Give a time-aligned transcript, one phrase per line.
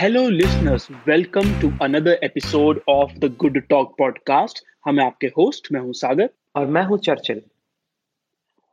[0.00, 0.88] Hello, listeners.
[1.06, 4.60] Welcome to another episode of the Good Talk podcast.
[4.86, 7.42] हम आपके host मैं हूँ सागर और मैं हूँ चर्चिल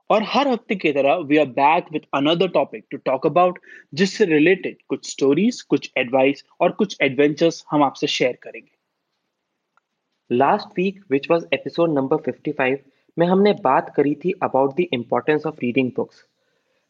[0.09, 3.59] और हर हफ़्ते की तरह we are back with another topic to talk about
[3.93, 11.03] जिससे रिलेटेड कुछ स्टोरीज कुछ एडवाइस और कुछ एडवेंचर्स हम आपसे शेयर करेंगे last week
[11.11, 12.77] which was episode number 55
[13.17, 16.25] में हमने बात करी थी about the importance of reading books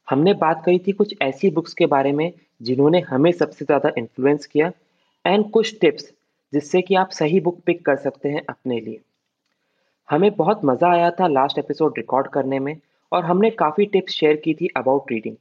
[0.08, 4.46] हमने बात करी थी कुछ ऐसी बुक्स के बारे में जिन्होंने हमें सबसे ज़्यादा इन्फ्लुएंस
[4.46, 4.72] किया
[5.26, 6.12] एंड कुछ टिप्स
[6.54, 9.02] जिससे कि आप सही बुक पिक कर सकते हैं अपने लिए।
[10.10, 12.76] हमें बहुत मज़ा आया था लास्ट एपिसोड रिकॉर्ड करने में
[13.12, 15.36] और हमने काफ़ी टिप्स शेयर की थी about reading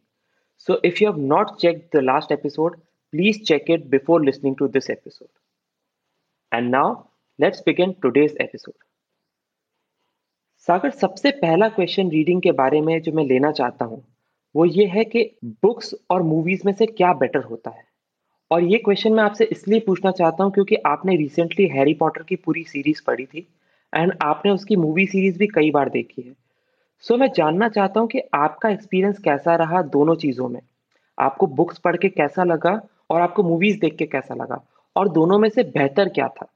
[0.59, 2.77] so if you have not check the last episode
[3.13, 5.29] please check it before listening to this episode
[6.57, 6.95] and now
[7.41, 8.75] let's begin today's episode
[10.69, 14.05] Sagar, सबसे पहला question reading के बारे में जो मैं लेना चाहता हूँ
[14.55, 17.85] वो ये है कि बुक्स और मूवीज़ में से क्या बेटर होता है?
[18.51, 22.37] और ये क्वेश्चन मैं आपसे इसलिए पूछना चाहता हूँ क्योंकि आपने रिसेंटली हैरी पॉटर की
[22.37, 23.47] पूरी सीरीज़ पढ़ी थी
[23.95, 26.35] एंड आपने उसकी मूवी सीरीज़ भी कई बार देखी है।
[27.01, 30.61] सो so, मैं जानना चाहता हूँ कि आपका एक्सपीरियंस कैसा रहा दोनों चीज़ों में?
[31.19, 34.65] आपको बुक्स पढ़ के कैसा लगा और आपको मूवीज़ देख के कैसा लगा?
[34.97, 36.47] और दोनों में से बेहतर क्या था?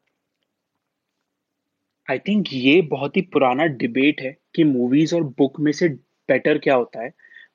[2.10, 6.58] आई थिंक ये बहुत ही पुराना डिबेट है कि मूवीज़ और बुक में से बेटर
[6.58, 7.12] क्या होता है।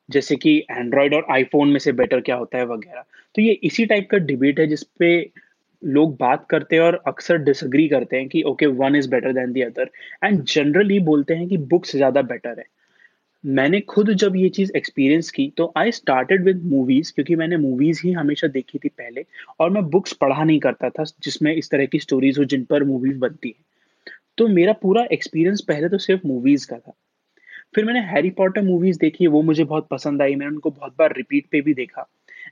[0.10, 3.04] जैसे कि एंड्रॉयड और आईफोन में से बेटर क्या होता है वगैरह।
[3.36, 5.10] तो ये इसी टाइप का डिबेट है जिसपे
[5.84, 9.52] लोग बात करते हैं और अक्सर डिसग्री करते हैं कि okay one is better than
[9.54, 9.90] the other
[10.24, 12.66] and generally बोलते हैं कि बुक्स ज़्यादा बेटर है।
[13.44, 18.02] मैंने खुद जब ये चीज़ एक्सपीरियंस की तो आई स्टार्टेड विद मूवीज़ क्योंकि मैंने मूवीज़
[18.04, 19.26] ही हमेशा देखी थी पहले,
[19.60, 22.84] और मैं बुक्स पढ़ा नहीं करता था, जिसमें इस तरह की स्टोरीज हो जिन पर
[22.84, 23.64] मूवीज़ बनती है।
[24.38, 26.94] तो मेरा पूरा एक्सपीरियंस पहले तो सिर्फ़ मूवीज़ का था।
[27.76, 31.14] फिर मैंने हैरी पॉटर मूवीज़ देखी, वो मुझे बहुत पसंद आई, मैंने उनको बहुत बार
[31.18, 32.08] रिपीट पे भी देखा।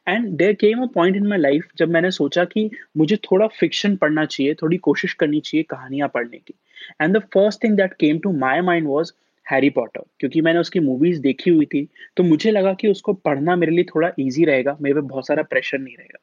[0.07, 3.95] And there came a point in my life जब मैंने सोचा कि मुझे थोड़ा फिक्शन
[3.95, 6.53] पढ़ना चाहिए, थोड़ी कोशिश करनी चाहिए कहानियाँ पढ़ने की।
[7.01, 9.11] And the first thing that came to my mind was
[9.45, 13.55] Harry Potter क्योंकि मैंने उसकी मूवीज़ देखी हुई थी तो मुझे लगा कि उसको पढ़ना
[13.55, 16.19] मेरे लिए थोड़ा ईजी रहेगा, मेरे पे बहुत सारा प्रेशर नहीं रहेगा।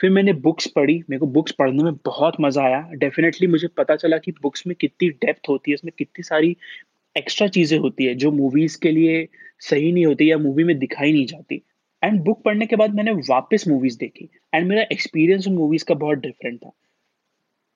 [0.00, 3.96] फिर मैंने बुक्स पढ़ी, मेरे को बुक्स पढ़ने में बहुत मज़ा आया। डेफिनेटली मुझे पता
[3.96, 6.56] चला कि बुक्स में कितनी डेप्थ होती है उसमें कितनी सारी
[7.20, 9.26] एक्स्ट्रा चीज़ें होती है जो मूवीज़ के लिए
[9.62, 11.62] सही नहीं होती या मूवी में दिखाई नहीं जाती।
[12.02, 15.94] एंड बुक पढ़ने के बाद मैंने वापस मूवीज़ देखी। एंड मेरा एक्सपीरियंस उन मूवीज़ का
[15.96, 16.72] बहुत डिफरेंट था।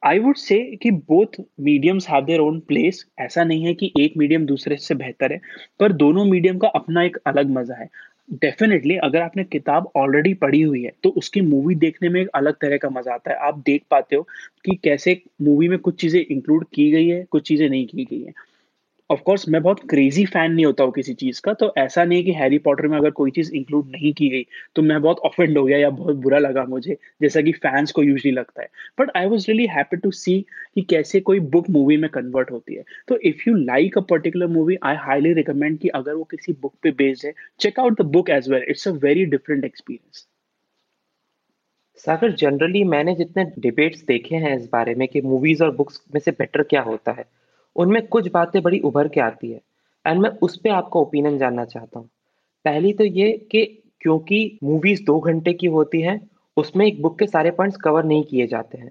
[0.02, 4.16] आई वुड से कि both mediums have their own place ऐसा नहीं है कि एक
[4.18, 5.40] मीडियम दूसरे से बेहतर है,
[5.80, 7.88] पर दोनों मीडियम का अपना एक अलग मज़ा है।
[8.32, 12.54] डेफिनेटली अगर आपने किताब ऑलरेडी पढ़ी हुई है तो उसकी मूवी देखने में एक अलग
[12.54, 14.22] तरह का मज़ा आता है। आप देख पाते हो
[14.64, 18.22] कि कैसे मूवी में कुछ चीज़ें इंक्लूड की गई है, कुछ चीज़ें नहीं की गई
[18.22, 18.32] है।
[19.14, 22.24] ऑफ़ कोर्स मैं बहुत क्रेजी फ़ैन नहीं होता हूँ किसी चीज़ का तो ऐसा नहीं
[22.24, 25.58] कि हैरी पॉटर में अगर कोई चीज़ इंक्लूड नहीं की गई तो मैं बहुत ऑफेंड
[25.58, 28.68] हो गया या बहुत बुरा लगा मुझे, जैसा कि फैंस को यूजली लगता है।
[29.00, 30.40] But I was really happy to see
[30.74, 34.46] कि कैसे कोई बुक मूवी में कन्वर्ट होती है। तो if you like a particular
[34.48, 38.06] movie I highly recommend कि अगर वो किसी बुक पे बेस्ड है check out the
[38.12, 40.26] book as well it's a very different experience
[42.04, 46.20] Sagar generally मैंने जितने डिबेट्स देखे हैं इस बारे में कि मूवीज़ और बुक्स में
[46.20, 47.24] से बेटर क्या होता है
[47.76, 49.60] उनमें कुछ बातें बड़ी उभर के आती है।
[50.04, 52.08] एंड मैं उस पर आपका ओपिनियन जानना चाहता हूँ।
[52.64, 53.64] पहली तो ये कि
[54.00, 56.20] क्योंकि मूवीज़ दो घंटे की होती हैं,
[56.56, 58.90] उसमें एक बुक के सारे पॉइंट्स कवर नहीं किए जाते हैं।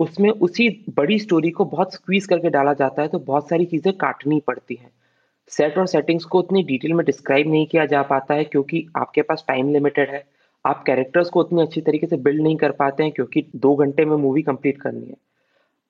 [0.00, 3.92] उसमें उसी बड़ी स्टोरी को बहुत स्क्वीज करके डाला जाता है तो बहुत सारी चीज़ें
[3.96, 4.90] काटनी पड़ती हैं।
[5.52, 9.22] सेट और सेटिंग्स को उतनी डिटेल में डिस्क्राइब नहीं किया जा पाता है, क्योंकि आपके
[9.22, 10.24] पास टाइम लिमिटेड है।
[10.64, 14.04] आप कैरेक्टर्स को उतनी अच्छी तरीके से बिल्ड नहीं कर पाते हैं, क्योंकि दो घंटे
[14.04, 15.16] में मूवी कंप्लीट करनी है।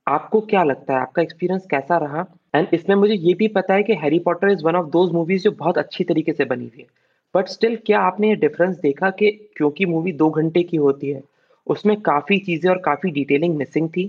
[0.07, 1.01] आपको क्या लगता है?
[1.01, 2.25] आपका एक्सपीरियंस कैसा रहा?
[2.55, 5.43] एंड इसमें मुझे ये भी पता है कि Harry Potter is one of those movies
[5.45, 6.87] जो बहुत अच्छी तरीके से बनी हुई है
[7.35, 11.23] बट स्टिल क्या आपने ये डिफरेंस देखा कि क्योंकि मूवी दो घंटे की होती है,
[11.67, 14.07] उसमें काफ़ी चीज़ें और काफ़ी डिटेलिंग मिसिंग थी?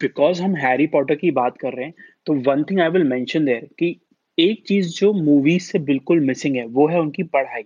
[0.00, 1.94] बिकॉज़ हम हैरी पॉटर की बात कर रहे हैं
[2.26, 3.96] तो one thing I will mention there कि
[4.38, 7.62] एक चीज़ जो मूवीज़ से बिल्कुल मिसिंग है, वो है उनकी पढ़ाई।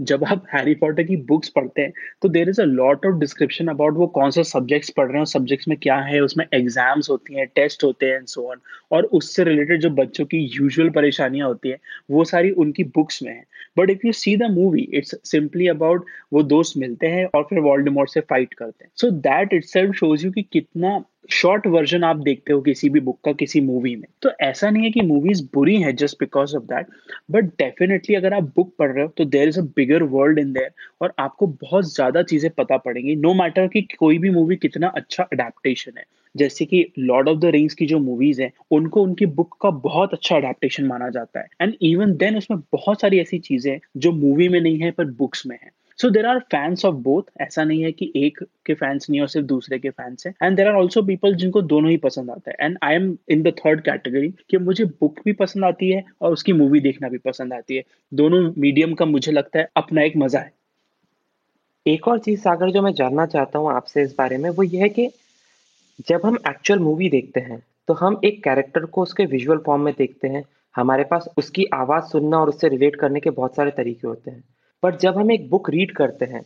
[0.00, 1.92] जब आप हैरी पॉटर की बुक्स पढ़ते हैं
[2.22, 5.24] तो there is a lot of description about वो कौन सा सब्जेक्ट्स पढ़ रहे हैं
[5.26, 8.60] सब्जेक्ट्स में क्या है, उसमें एग्ज़ाम्स होती हैं टेस्ट होते हैं एंड सो ऑन
[8.92, 11.78] और उससे रिलेटेड जो बच्चों की यूजुअल परेशानियाँ होती हैं,
[12.10, 13.44] वो सारी उनकी बुक्स में है.
[13.78, 17.58] But if you see the movie it's simply about वो दोस्त मिलते हैं, और फिर
[17.60, 18.90] वॉल्डेमोर से फाइट करते हैं.
[18.96, 23.18] So that itself shows you कि कितना शॉर्ट वर्जन आप देखते हो किसी भी बुक
[23.24, 26.62] का, किसी मूवी में। तो ऐसा नहीं है कि मूवीज़ बुरी हैं just because of
[26.64, 26.86] that
[27.30, 30.52] but definitely अगर आप बुक पढ़ रहे हो तो there is a bigger world in
[30.52, 30.70] there
[31.02, 35.22] और आपको बहुत ज़्यादा चीज़ें पता पड़ेंगी नो मैटर कि कोई भी मूवी कितना अच्छा
[35.22, 39.56] अडेप्टेशन है। जैसे कि लॉर्ड ऑफ़ द रिंग्स की जो मूवीज़ हैं, उनको, उनकी बुक
[39.62, 43.72] का बहुत अच्छा अडेप्टेशन माना जाता है। एंड इवन देन उसमें बहुत सारी ऐसी चीज़ें
[43.72, 45.70] हैं जो मूवी में नहीं है, पर बुक्स में है।
[46.00, 49.28] So there are fans of both ऐसा नहीं है कि एक के फैंस नहीं और
[49.28, 50.34] सिर्फ़ दूसरे के फैंस हैं.
[50.42, 52.56] And there are also people जिनको दोनों ही पसंद आता है.
[52.60, 56.32] And I am in the third category कि मुझे बुक भी पसंद आती है और
[56.32, 57.82] उसकी मूवी देखना भी पसंद आती है.
[58.12, 60.52] दोनों मीडियम का मुझे लगता है अपना एक मज़ा है.
[61.86, 64.80] एक और चीज़ सागर जो मैं जानना चाहता हूँ आपसे इस बारे में, वो ये
[64.80, 65.08] है कि
[66.08, 69.92] जब हम एक्चुअल मूवी देखते हैं तो हम एक कैरेक्टर को उसके विजुअल फॉर्म में
[69.98, 70.42] देखते हैं.
[70.74, 74.42] हमारे पास उसकी आवाज़ सुनना और उससे रिलेट करने के बहुत सारे तरीके होते हैं.
[74.82, 76.42] पर जब हम एक बुक रीड करते हैं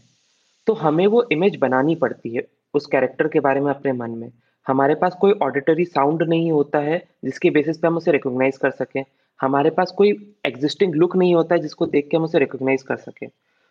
[0.67, 2.43] तो हमें वो इमेज बनानी पड़ती है
[2.75, 4.31] उस कैरेक्टर के बारे में अपने मन में।
[4.67, 8.71] हमारे पास कोई ऑडिटरी साउंड नहीं होता है जिसके बेसिस पे हम उसे रिकोगनाइज कर
[8.71, 9.05] सकें।
[9.41, 10.11] हमारे पास कोई
[10.47, 13.29] एग्जिस्टिंग लुक नहीं होता है जिसको देख के हम उसे रिकोगनाइज कर सकें।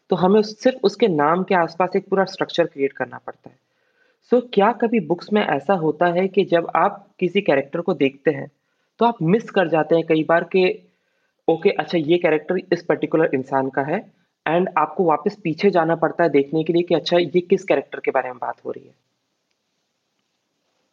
[0.09, 3.55] तो हमें सिर्फ़ उसके नाम के आसपास एक पूरा स्ट्रक्चर क्रिएट करना पड़ता है।
[4.31, 7.93] सो so, क्या कभी बुक्स में ऐसा होता है कि जब आप किसी कैरेक्टर को
[7.93, 8.51] देखते हैं
[8.99, 10.65] तो आप मिस कर जाते हैं कई बार कि
[11.47, 13.99] ओके okay, अच्छा ये कैरेक्टर इस पर्टिकुलर इंसान का है।
[14.45, 17.99] एंड आपको वापस पीछे जाना पड़ता है देखने के लिए कि अच्छा ये किस कैरेक्टर
[17.99, 18.93] के बारे में बात हो रही है।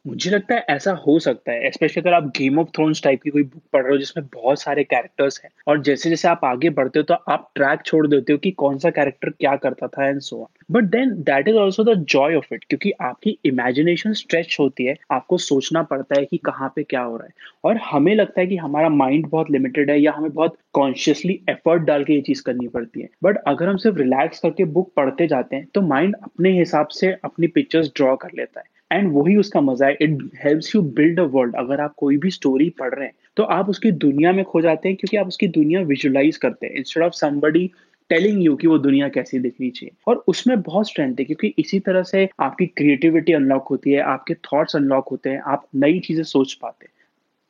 [0.04, 3.30] मुझे लगता है ऐसा हो सकता है स्पेशली अगर आप गेम ऑफ़ थ्रोन्स टाइप की
[3.30, 6.70] कोई बुक पढ़ रहे हो जिसमें बहुत सारे कैरेक्टर्स हैं और जैसे जैसे आप आगे
[6.70, 10.08] बढ़ते हो तो आप ट्रैक छोड़ देते हो कि कौन सा कैरेक्टर क्या करता था
[10.08, 14.12] and so on but then that is also the joy of it क्योंकि आपकी इमेजिनेशन
[14.12, 17.32] स्ट्रेच होती है, आपको सोचना पड़ता है कि कहाँ पे क्या हो रहा है।
[17.64, 21.82] और हमें लगता है कि हमारा माइंड बहुत लिमिटेड है या हमें बहुत कॉन्शियसली एफर्ट
[21.82, 25.26] डाल के ये चीज़ करनी पड़ती है। बट अगर हम सिर्फ़ रिलैक्स करके बुक पढ़ते
[25.26, 29.36] जाते हैं तो माइंड अपने हिसाब से अपनी पिक्चर्स ड्रॉ कर लेता है। एंड वही
[29.36, 32.94] उसका मज़ा है। It helps you build a world अगर आप कोई भी स्टोरी पढ़
[32.94, 36.36] रहे हैं तो आप उसकी दुनिया में खो जाते हैं, क्योंकि आप उसकी दुनिया विजुलाइज
[36.36, 37.70] करते हैं। Instead of somebody
[38.10, 41.78] telling you कि वो दुनिया कैसी दिखनी चाहिए। और उसमें बहुत स्ट्रेंथ है, क्योंकि इसी
[41.80, 46.22] तरह से आपकी क्रिएटिविटी अनलॉक होती है, आपके थॉट्स अनलॉक होते हैं, आप नई चीज़ें
[46.24, 46.92] सोच पाते हैं।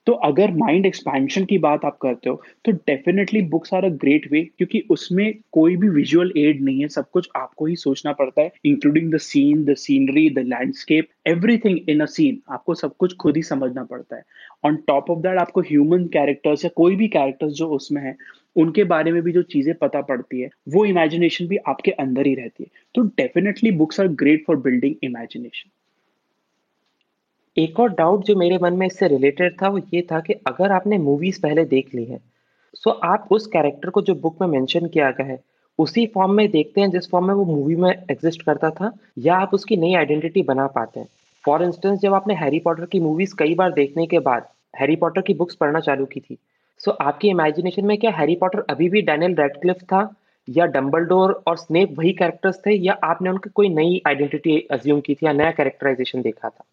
[0.07, 4.27] तो अगर माइंड एक्सपेंशन की बात आप करते हो तो definitely books are a great
[4.33, 8.43] way क्योंकि उसमें कोई भी विजुअल एड नहीं है, सब कुछ आपको ही सोचना पड़ता
[8.43, 13.17] है including the scene the scenery the landscape everything in a scene आपको सब कुछ
[13.17, 14.23] खुद ही समझना पड़ता है।
[14.65, 18.17] ऑन टॉप ऑफ़ दैट आपको ह्यूमन कैरेक्टर्स या कोई भी कैरेक्टर्स जो उसमें है,
[18.57, 22.35] उनके बारे में भी जो चीज़ें पता पड़ती है, वो इमेजिनेशन भी आपके अंदर ही
[22.35, 25.71] रहती है। तो definitely books are great for building imagination
[27.57, 30.73] एक और डाउट जो मेरे मन में इससे रिलेटेड था, वो ये था कि अगर
[30.73, 32.19] आपने मूवीज़ पहले देख ली है
[32.77, 35.39] सो आप उस कैरेक्टर को जो बुक में मेंशन किया गया है,
[35.79, 39.37] उसी फॉर्म में देखते हैं जिस फॉर्म में वो मूवी में एग्जिस्ट करता था, या
[39.37, 41.07] आप उसकी नई आइडेंटिटी बना पाते हैं।
[41.45, 45.21] फॉर इंस्टेंस जब आपने हैरी पॉटर की मूवीज़ कई बार देखने के बाद हैरी पॉटर
[45.21, 46.39] की बुक्स पढ़ना चालू की थी
[46.81, 50.09] सो आपकी इमेजिनेशन में क्या हैरी पॉटर अभी भी डैनियल रेडक्लिफ था,
[50.49, 55.15] या डम्बलडोर और स्नेप वही कैरेक्टर्स थे, या आपने उनकी कोई नई आइडेंटिटी अज्यूम की
[55.15, 56.65] थी, या नया कैरेक्टराइजेशन देखा था?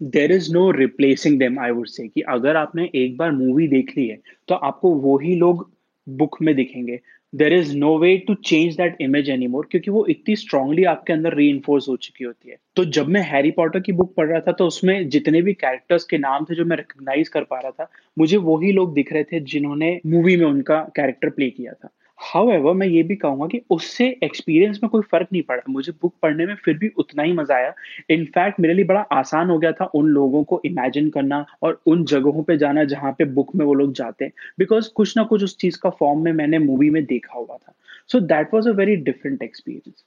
[0.00, 3.92] There is no replacing them I would say कि अगर आपने एक बार मूवी देख
[3.96, 4.18] ली है
[4.48, 5.70] तो आपको वही लोग
[6.06, 6.98] बुक में दिखेंगे।
[7.32, 11.12] There is no way to change that image any more क्योंकि वो इतनी स्ट्रांगली आपके
[11.12, 14.40] अंदर री हो चुकी होती है। तो जब मैं हैरी पॉटर की बुक पढ़ रहा
[14.40, 17.70] था तो उसमें जितने भी कैरेक्टर्स के नाम थे जो मैं रिकग्नाइज कर पा रहा
[17.70, 21.88] था, मुझे वही लोग दिख रहे थे जिन्होंने मूवी में उनका कैरेक्टर प्ले किया था।
[22.20, 26.14] हाउ मैं ये भी कहूँगा कि उससे एक्सपीरियंस में कोई फ़र्क नहीं पड़ा। मुझे बुक
[26.22, 27.72] पढ़ने में फिर भी उतना ही मज़ा आया।
[28.10, 32.04] इनफैक्ट मेरे लिए बड़ा आसान हो गया था उन लोगों को इमेजिन करना और उन
[32.04, 35.44] जगहों पे जाना जहाँ पे बुक में वो लोग जाते हैं। बिकॉज़ कुछ ना कुछ
[35.44, 37.74] उस चीज़ का फॉर्म में मैंने मूवी में देखा हुआ था।
[38.10, 40.04] So that was a very different experience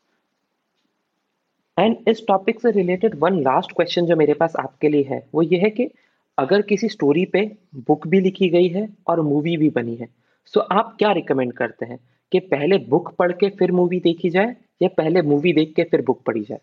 [1.77, 5.41] and इस टॉपिक से रिलेटेड वन लास्ट क्वेश्चन जो मेरे पास आपके लिए है, वो
[5.41, 5.89] ये है कि
[6.37, 7.51] अगर किसी स्टोरी पे
[7.87, 10.07] बुक भी लिखी गई है और मूवी भी बनी है
[10.45, 11.99] सो आप क्या रिकमेंड करते हैं?
[12.31, 16.01] कि पहले बुक पढ़ के फिर मूवी देखी जाए, या पहले मूवी देख के फिर
[16.01, 16.59] बुक पढ़ी जाए?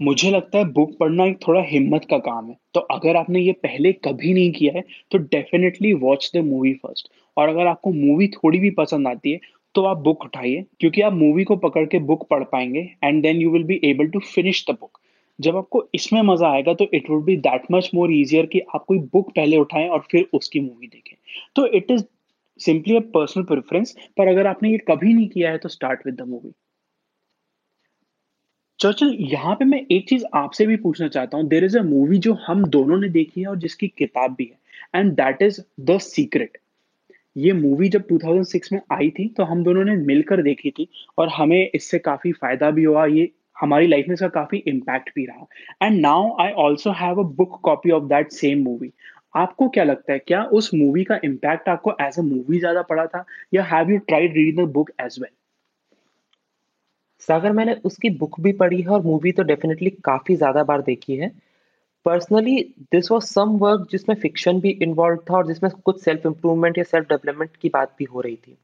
[0.00, 3.52] मुझे लगता है बुक पढ़ना एक थोड़ा हिम्मत का काम है। तो अगर आपने ये
[3.54, 8.28] पहले कभी नहीं किया है तो definitely watch the movie first और अगर आपको मूवी
[8.28, 9.40] थोड़ी भी पसंद आती है
[9.74, 13.36] तो आप बुक उठाइए, क्योंकि आप मूवी को पकड़ के बुक पढ़ पाएँगे and then
[13.36, 14.98] you will be able to finish the book
[15.38, 18.84] जब आपको इसमें मज़ा आएगा तो it would be that much more easier कि आप
[18.84, 21.16] कोई बुक पहले उठाएँ और फिर उसकी मूवी देखें।
[21.56, 22.04] तो it is
[22.60, 26.14] simply a personal preference पर अगर आपने ये कभी नहीं किया है तो start with
[26.14, 26.52] the movie
[28.80, 32.18] Churchill, यहाँ पे मैं एक चीज़ आपसे भी पूछना चाहता हूँ। देर इज़ अ मूवी
[32.18, 35.98] जो हम दोनों ने देखी है और जिसकी किताब भी है and that is the
[36.00, 36.58] secret
[37.36, 41.28] ये मूवी जब 2006 में आई थी तो हम दोनों ने मिलकर देखी थी और
[41.28, 45.86] हमें इससे काफ़ी फ़ायदा भी हुआ, ये हमारी लाइफ में इसका काफ़ी इम्पैक्ट भी रहा।
[45.86, 48.92] And now I also have a book copy of that same movie
[49.34, 53.06] आपको क्या लगता है, क्या उस मूवी का इम्पैक्ट आपको एज अ मूवी ज़्यादा पड़ा
[53.06, 55.30] था, या have you tried reading the book as well
[57.22, 61.16] Sagar, मैंने उसकी बुक भी पढ़ी है और मूवी तो डेफिनेटली काफ़ी ज़्यादा बार देखी
[61.16, 61.28] है।
[62.06, 62.56] Personally
[62.92, 66.84] this was some work जिसमें फिक्शन भी इन्वॉल्व था और जिसमें कुछ सेल्फ इम्प्रूवमेंट या
[66.84, 68.56] सेल्फ डेवलपमेंट की बात भी हो रही थी।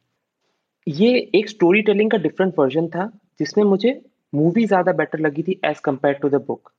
[0.86, 4.00] ये एक स्टोरी टेलिंग का डिफरेंट वर्जन था, जिसमें मुझे
[4.32, 6.72] मूवी ज़्यादा बेटर लगी थी as compare to the book.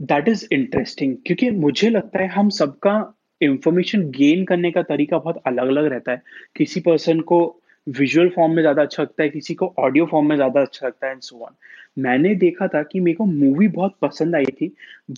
[0.00, 2.92] That is interesting क्योंकि मुझे लगता है हम सबका
[3.40, 6.22] इंफॉर्मेशन गेन करने का तरीका बहुत अलग-अलग रहता है।
[6.56, 7.40] किसी पर्सन को
[7.86, 11.06] विजुअल फॉर्म में ज़्यादा अच्छा लगता है, किसी को ऑडियो फॉर्म में ज़्यादा अच्छा लगता
[11.06, 11.54] है एंड सो ऑन।
[11.98, 14.72] मैंने देखा था कि मेरे को मूवी बहुत पसंद आई थी,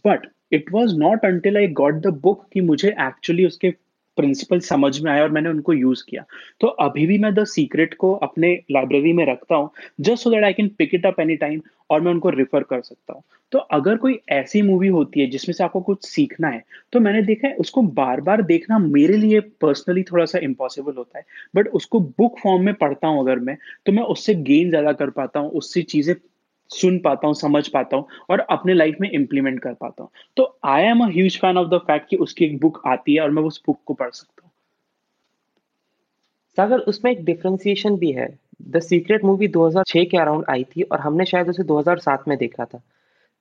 [0.07, 3.71] but it was not until I got the book कि मुझे एक्चुअली उसके
[4.17, 6.25] प्रिंसिपल समझ में आया और मैंने उनको यूज़ किया।
[6.61, 10.45] तो अभी भी मैं द सीक्रेट को अपने लाइब्रेरी में रखता हूँ, just so that
[10.45, 13.59] I can pick it up any time और मैं उनको रिफर कर सकता हूँ। तो
[13.59, 17.49] अगर कोई ऐसी मूवी होती है जिसमें से आपको कुछ सीखना है, तो मैंने देखा
[17.49, 21.25] है उसको बार-बार देखना मेरे लिए पर्सनली थोड़ा-सा इम्पॉसिबल होता है।
[21.57, 25.11] बट उसको बुक फॉर्म में पढ़ता हूँ अगर मैं, तो मैं उससे गेन ज़्यादा कर
[25.11, 26.15] पाता हूँ, उससे चीज़ें
[26.73, 30.59] सुन पाता हूँ, समझ पाता हूँ और अपने लाइफ में इम्प्लीमेंट कर पाता हूँ। तो
[30.65, 33.43] I am huge fan of the fact कि उसकी एक बुक आती है और मैं
[33.43, 34.51] उस बुक को पढ़ सकता हूँ।
[36.59, 38.29] सागर उसमें एक डिफरेंशिएशन भी है।
[38.63, 42.65] द सीक्रेट मूवी 2006 के अराउंड आई थी और हमने शायद उसे 2007 में देखा
[42.65, 42.83] था।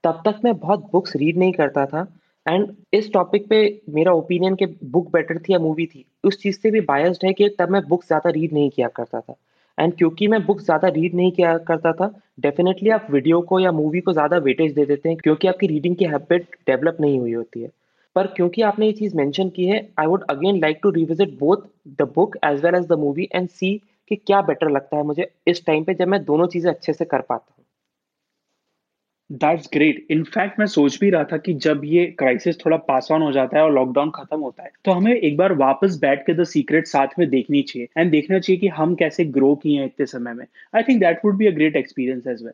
[0.03, 2.07] तब तक मैं बहुत बुक्स रीड नहीं करता था
[2.45, 3.59] एंड इस टॉपिक पे
[3.89, 7.33] मेरा ओपिनियन कि बुक बेटर थी या मूवी थी, उस चीज़ से भी बायस्ड है
[7.33, 9.35] कि तब मैं बुक ज़्यादा रीड नहीं किया करता था।
[9.81, 12.07] एंड क्योंकि मैं बुक ज़्यादा रीड नहीं किया करता था,
[12.39, 15.95] डेफ़िनेटली आप वीडियो को या मूवी को ज़्यादा वेटेज दे देते हैं क्योंकि आपकी रीडिंग
[15.95, 17.69] की हैबिट डेवलप नहीं हुई होती है।
[18.15, 21.67] पर क्योंकि आपने ये चीज़ मेंशन की है, I would again like to revisit both
[21.99, 23.79] the book as well as the movie and see
[24.11, 27.05] कि क्या बेटर लगता है मुझे इस टाइम पे जब मैं दोनों चीज़ें अच्छे से
[27.05, 27.60] कर पाता हूँ।
[29.31, 33.21] That's great. इनफैक्ट मैं सोच भी रहा था कि जब ये क्राइसिस थोड़ा पास ऑन
[33.21, 36.33] हो जाता है और लॉकडाउन खत्म होता है, तो हमें एक बार वापस बैठ के
[36.33, 39.85] द सीक्रेट साथ में देखनी चाहिए एंड देखना चाहिए कि हम कैसे ग्रो किए हैं
[39.85, 40.45] इतने समय में।
[40.75, 42.53] I think that would be a great experience as well.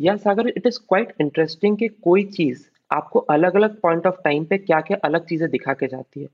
[0.00, 4.58] या Sagar it is quite interesting कि कोई चीज़ आपको अलग-अलग पॉइंट ऑफ़ टाइम पे
[4.58, 6.26] क्या-क्या अलग चीज़ें दिखा के जाती है।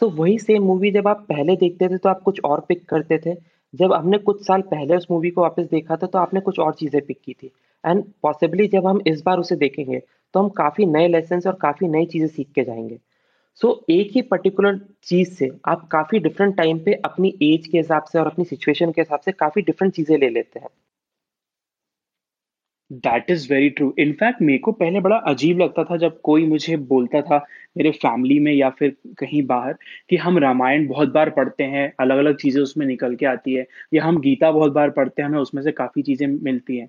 [0.00, 2.84] सो so, वही सेम मूवी जब आप पहले देखते थे तो आप कुछ और पिक
[2.84, 3.34] करते थे।
[3.74, 6.74] जब हमने कुछ साल पहले उस मूवी को वापस देखा था तो आपने कुछ और
[6.74, 7.50] चीज़ें पिक की थी।
[7.86, 9.98] एंड पॉसिबली जब हम इस बार उसे देखेंगे
[10.34, 12.98] तो हम काफ़ी नए लेसन्स और काफ़ी नई चीज़ें सीख के जाएँगे।
[13.60, 17.78] सो so, एक ही पर्टिकुलर चीज़ से आप काफ़ी डिफरेंट टाइम पे अपनी एज के
[17.78, 20.68] हिसाब से और अपनी सिचुएशन के हिसाब से काफ़ी डिफरेंट चीज़ें ले लेते हैं।
[22.90, 23.92] That is very true.
[23.98, 27.36] In fact मेरे को पहले बड़ा अजीब लगता था जब कोई मुझे बोलता था
[27.76, 29.72] मेरे फैमिली में या फिर कहीं बाहर
[30.10, 34.04] कि हम रामायण बहुत बार पढ़ते हैं, अलग-अलग चीज़ें उसमें निकल के आती है या
[34.04, 36.88] हम गीता बहुत बार पढ़ते हैं, हमें उसमें से काफ़ी चीज़ें मिलती हैं।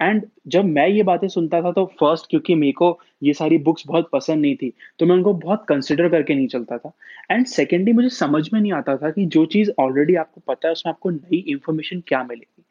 [0.00, 3.84] एंड जब मैं ये बातें सुनता था तो फ़र्स्ट क्योंकि मेरे को ये सारी बुक्स
[3.86, 6.92] बहुत पसंद नहीं थी, तो मैं उनको बहुत कंसिडर करके नहीं चलता था।
[7.30, 10.72] एंड सेकेंडली मुझे समझ में नहीं आता था कि जो चीज़ ऑलरेडी आपको पता है
[10.72, 12.64] उसमें आपको नई इन्फॉर्मेशन क्या मिलेगी।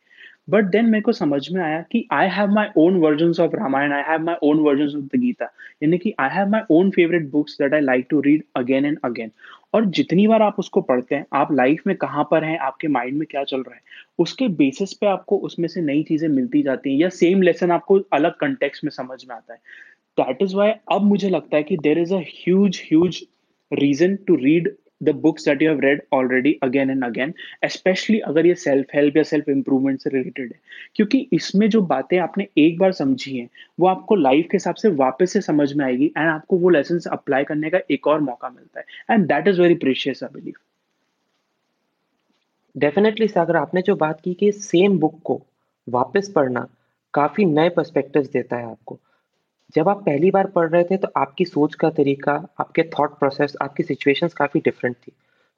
[0.50, 3.92] बट देन मेरे को समझ में आया कि I have my own version of Ramayana,
[3.94, 5.46] I have my own version of the Gita.
[5.84, 8.98] यानी कि I have my own favourite books that I like to read again and
[9.04, 9.32] again.
[9.74, 13.18] और जितनी बार आप उसको पढ़ते हैं, आप लाइफ में कहाँ पर हैं, आपके माइंड
[13.18, 13.82] में क्या चल रहा है,
[14.20, 18.00] उसके बेसिस पे आपको उसमें से नई चीज़ें मिलती जाती हैं या सेम लेसन आपको
[18.14, 19.60] अलग कंटेक्स में समझ में आता है।
[20.18, 23.22] दैट इज़ वाई अब मुझे लगता है कि there is a huge,
[23.72, 27.34] reason to read the books that you have read already again and again
[27.66, 30.60] specially अगर ये सेल्फ हेल्प या सेल्फ इम्प्रूवमेंट से रिलेटेड है
[30.96, 33.50] क्योंकि इसमें जो बातें आपने एक बार समझी हैं,
[33.80, 37.00] वो आपको लाइफ के हिसाब से वापस से समझ में आएगी एंड आपको वो लेसन
[37.12, 40.54] अप्लाई करने का एक और मौका मिलता है and that is very precious I believe
[42.76, 45.42] definitely Sagar आपने जो बात की कि सेम बुक को
[45.88, 46.68] वापस पढ़ना
[47.14, 49.00] काफ़ी नए पर्सपेक्टिव्स देता है आपको।
[49.76, 53.56] जब आप पहली बार पढ़ रहे थे तो आपकी सोच का तरीका, आपके थॉट प्रोसेस,
[53.62, 55.12] आपकी सिचुएशंस काफ़ी डिफरेंट थी।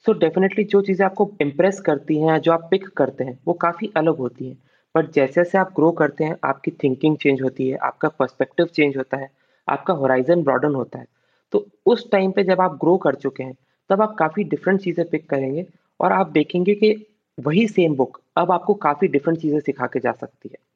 [0.06, 3.54] सो so डेफिनेटली जो चीज़ें आपको इम्प्रेस करती हैं, जो आप पिक करते हैं, वो
[3.54, 4.58] काफ़ी अलग होती हैं।
[4.96, 9.18] बट जैसे-जैसे आप ग्रो करते हैं, आपकी थिंकिंग चेंज होती है, आपका पर्सपेक्टिव चेंज होता
[9.18, 9.30] है,
[9.68, 11.06] आपका होराइज़न ब्रॉडन होता है।
[11.52, 13.58] तो उस टाइम पे जब आप ग्रो कर चुके हैं,
[13.90, 15.66] तब आप काफ़ी डिफरेंट चीज़ें पिक करेंगे
[16.00, 17.06] और आप देखेंगे कि
[17.40, 20.69] वही सेम बुक अब आपको काफ़ी डिफरेंट चीज़ें सिखा के जा सकती है।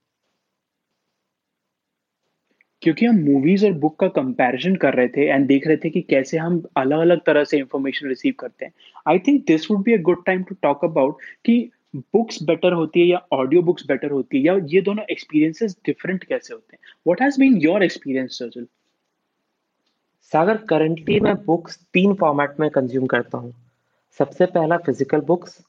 [2.84, 6.02] क्योंकि हम मूवीज़ और बुक का कंपैरिज़न कर रहे थे एंड देख रहे थे कि
[6.02, 8.74] कैसे हम अलग-अलग तरह से इन्फॉर्मेशन रिसीव करते हैं।
[9.08, 11.58] I think this would be a good time to talk about कि
[11.96, 16.24] बुक्स बेटर होती है या ऑडियो बुक्स बेटर होती है या ये दोनों एक्सपीरियंसेस डिफरेंट
[16.24, 16.80] कैसे होते हैं?
[17.08, 18.66] What has been your experience Sajal?
[20.32, 23.54] Sagar currently मैं बुक्स तीन फॉर्मेट में कंज़्यूम करता हूँ।
[24.20, 25.60] सबसे पहला फ़िज़िकल बुक्स,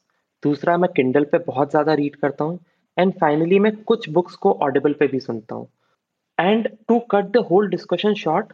[0.42, 2.58] दूसरा मैं किंडल पे बहुत ज़्यादा रीड करता हूँ
[2.96, 5.68] एंड फाइनली मैं कुछ बुक्स को ऑडिबल पे भी सुनता हूँ।
[6.38, 8.52] And to cut the whole discussion short,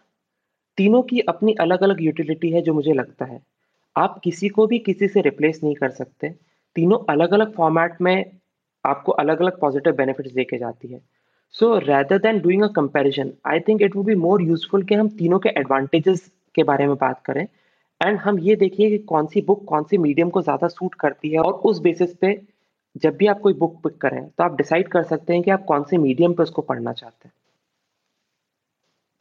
[0.79, 3.41] तीनों की अपनी अलग-अलग यूटिलिटी है जो मुझे लगता है।
[3.97, 6.29] आप किसी को भी किसी से रिप्लेस नहीं कर सकते।
[6.77, 8.25] तीनों अलग-अलग फॉर्मेट में
[8.85, 11.01] आपको अलग-अलग पॉजिटिव बेनिफिट्स देके जाती है।
[11.55, 15.09] So rather than doing a comparison, I think it would be more useful कि हम
[15.09, 17.47] तीनों के एडवांटेजेस के बारे में बात करें
[18.01, 21.31] एंड हम ये देखिए कि कौन सी बुक कौन सी मीडियम को ज़्यादा सूट करती
[21.31, 22.41] है और उस बेसिस पे
[22.97, 25.65] जब भी आप कोई बुक पिक करें तो आप डिसाइड कर सकते हैं कि आप
[25.65, 27.33] कौन से मीडियम पे उसको पढ़ना चाहते हैं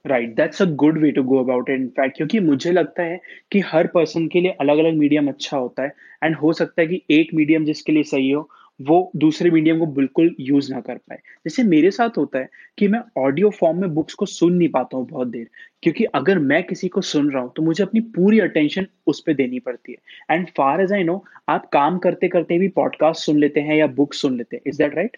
[0.10, 3.20] right that's a good way to go about it in fact क्योंकि मुझे लगता है
[3.51, 6.88] कि हर पर्सन के लिए अलग अलग मीडियम अच्छा होता है एंड हो सकता है
[6.88, 8.50] कि एक मीडियम जिसके लिए सही हो,
[8.80, 12.88] वो दूसरे मीडियम को बिल्कुल यूज़ ना कर पाए। जैसे मेरे साथ होता है कि
[12.88, 15.48] मैं ऑडियो फॉर्म में बुक्स को सुन नहीं पाता हूँ बहुत देर,
[15.84, 19.34] क्योंकि अगर मैं किसी को सुन रहा हूँ तो मुझे अपनी पूरी अटेंशन उस पर
[19.34, 23.39] देनी पड़ती है। And far as I know आप काम करते करते भी पॉडकास्ट सुन
[23.39, 25.18] लेते हैं या बुक सुन लेते हैं इज़ दैट राइट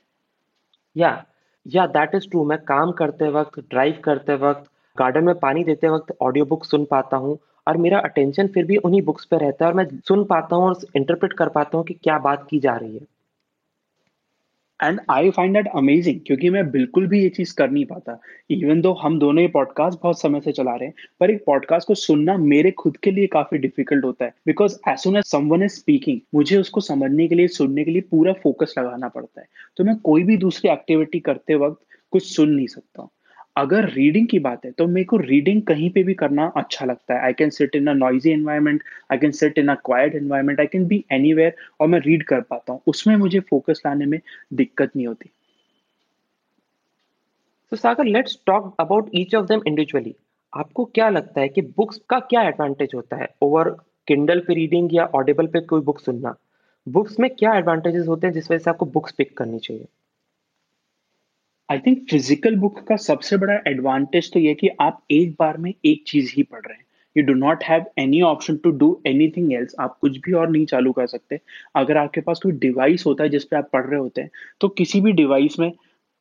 [0.95, 1.13] या
[1.65, 5.89] या दैट इज़ ट्रू मैं काम करते वक्त ड्राइव करते वक्त गार्डन में पानी देते
[5.89, 9.65] वक्त ऑडियो बुक सुन पाता हूँ और मेरा अटेंशन फिर भी उन्हीं बुक्स पे रहता
[9.65, 12.59] है और मैं सुन पाता हूँ और इंटरप्रेट कर पाता हूँ कि क्या बात की
[12.59, 13.05] जा रही है।
[14.79, 18.17] And I find that amazing क्योंकि मैं बिल्कुल भी ये चीज़ कर नहीं पाता।
[18.49, 21.87] इवन दो हम दोनों ये पॉडकास्ट बहुत समय से चला रहे हैं, पर एक पॉडकास्ट
[21.87, 25.63] को सुनना मेरे खुद के लिए काफ़ी डिफ़िकल्ट होता है because as soon as someone
[25.63, 29.47] is speaking मुझे उसको समझने के लिए, सुनने के लिए पूरा फोकस लगाना पड़ता है।
[29.77, 31.81] तो मैं कोई भी दूसरी एक्टिविटी करते वक्त
[32.13, 33.07] कुछ सुन नहीं सकता
[33.55, 37.13] अगर रीडिंग की बात है तो मेरे को रीडिंग कहीं पे भी करना अच्छा लगता
[37.13, 40.59] है। I can sit in a noisy environment I can sit in a quiet environment
[40.59, 41.33] I can be any
[41.79, 44.19] और मैं रीड कर पाता हूँ। उसमें मुझे फोकस लाने में
[44.53, 45.29] दिक्कत नहीं होती।
[47.71, 50.15] तो Sagar let's talk about each of them individually
[50.53, 53.27] आपको क्या लगता है कि बुक्स का क्या एडवांटेज होता है?
[53.41, 53.69] ओवर
[54.07, 56.35] किंडल पे रीडिंग या ऑडिबल पे कोई बुक सुनना।
[56.87, 59.85] बुक्स में क्या एडवांटेजेस होते हैं जिस वजह से आपको बुक्स पिक करनी चाहिए?
[61.71, 65.73] आई थिंक फ़िज़िकल बुक का सबसे बड़ा एडवांटेज तो ये कि आप एक बार में
[65.85, 66.85] एक चीज़ ही पढ़ रहे हैं।
[67.15, 70.65] You do not have any option to do anything else आप कुछ भी और नहीं
[70.65, 71.39] चालू कर सकते।
[71.75, 74.29] अगर आपके पास कोई डिवाइस होता है जिसपे आप पढ़ रहे होते हैं
[74.61, 75.71] तो किसी भी डिवाइस में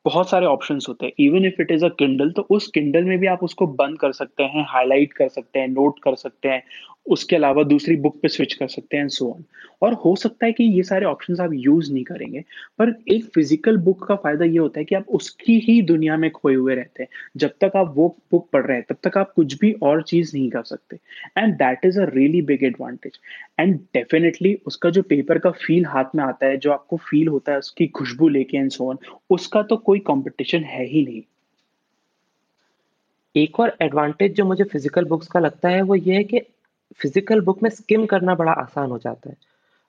[0.04, 3.18] बहुत सारे ऑप्शंस होते हैं। Even if it is a Kindle तो उस किंडल में
[3.18, 6.62] भी आप उसको बंद कर सकते हैं हाईलाइट कर सकते हैं नोट कर सकते हैं।
[7.06, 9.44] उसके अलावा दूसरी बुक पे स्विच कर सकते हैं सो ऑन
[9.82, 12.40] और हो सकता है कि ये सारे ऑप्शंस आप यूज़ नहीं करेंगे,
[12.78, 16.30] पर एक फ़िज़िकल बुक का फ़ायदा ये होता है कि आप उसकी ही दुनिया में
[16.30, 19.32] खोए हुए रहते हैं। जब तक आप वो बुक पढ़ रहे हैं, तब तक आप
[19.36, 20.98] कुछ भी और चीज़ नहीं कर सकते।
[21.38, 23.18] And that is a really big advantage
[23.60, 27.52] and definitely उसका जो पेपर का फील हाथ में आता है, जो आपको फील होता
[27.52, 28.98] है, उसकी खुशबू लेके एंड सो ऑन
[29.30, 31.22] उसका तो कोई कॉम्पिटिशन है ही नहीं।
[33.34, 36.40] एक और एडवांटेज जो मुझे फ़िज़िकल बुक्स का लगता है, वो ये है कि
[37.00, 39.36] फ़िज़िकल बुक में स्किम करना बड़ा आसान हो जाता है।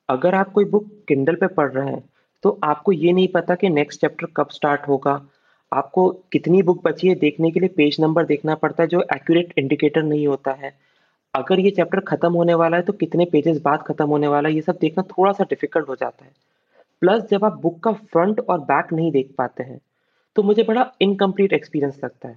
[0.10, 2.04] अगर आप कोई बुक किंडल पे पढ़ रहे हैं
[2.44, 5.22] तो आपको ये नहीं पता कि नेक्स्ट चैप्टर कब स्टार्ट होगा।
[5.72, 9.54] आपको कितनी बुक बची है देखने के लिए पेज नंबर देखना पड़ता है जो एक्यूरेट
[9.58, 10.74] इंडिकेटर नहीं होता है।
[11.34, 14.56] अगर ये चैप्टर खत्म होने वाला है तो कितने पेजेस बाद खत्म होने वाला है,
[14.56, 16.32] ये सब देखना थोड़ा सा डिफ़िकल्ट हो जाता है।
[17.02, 19.80] प्लस जब आप बुक का फ्रंट और बैक नहीं देख पाते हैं
[20.36, 22.36] तो मुझे बड़ा इनकम्प्लीट एक्सपीरियंस लगता है।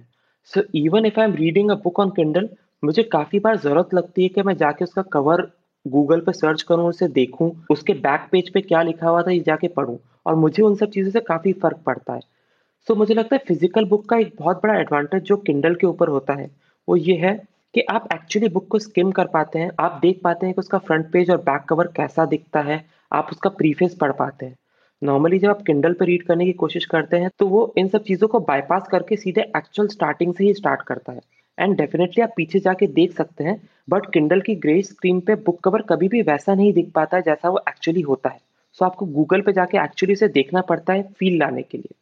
[0.51, 2.49] So even if I am reading a book on Kindle
[2.85, 5.41] मुझे काफ़ी बार ज़रूरत लगती है कि मैं जाके उसका कवर
[5.85, 9.39] गूगल पे सर्च करूँ उसे देखूँ उसके बैक पेज पे क्या लिखा हुआ था ये
[9.45, 13.13] जाके पढ़ूँ और मुझे उन सब चीज़ों से काफ़ी फ़र्क पड़ता है। सो so, मुझे
[13.13, 16.49] लगता है फ़िज़िकल बुक का एक बहुत बड़ा एडवांटेज जो किंडल के ऊपर होता है
[16.87, 17.33] वो ये है
[17.75, 20.77] कि आप एक्चुअली बुक को स्किम कर पाते हैं आप देख पाते हैं कि उसका
[20.79, 24.55] फ्रंट पेज और बैक कवर कैसा दिखता है आप उसका प्रीफेस पढ़ पाते हैं।
[25.01, 28.03] नॉर्मली जब आप किंडल पे रीड करने की कोशिश करते हैं तो वो इन सब
[28.03, 31.21] चीज़ों को बाईपास करके सीधे एक्चुअल स्टार्टिंग से ही स्टार्ट करता है।
[31.57, 35.59] एंड डेफिनेटली आप पीछे जाके देख सकते हैं बट किंडल की ग्रे स्क्रीन पे बुक
[35.63, 39.05] कवर कभी भी वैसा नहीं दिख पाता जैसा वो एक्चुअली होता है। सो so, आपको
[39.05, 41.93] गूगल पे जाके एक्चुअली से देखना पड़ता है फील लाने के लिए।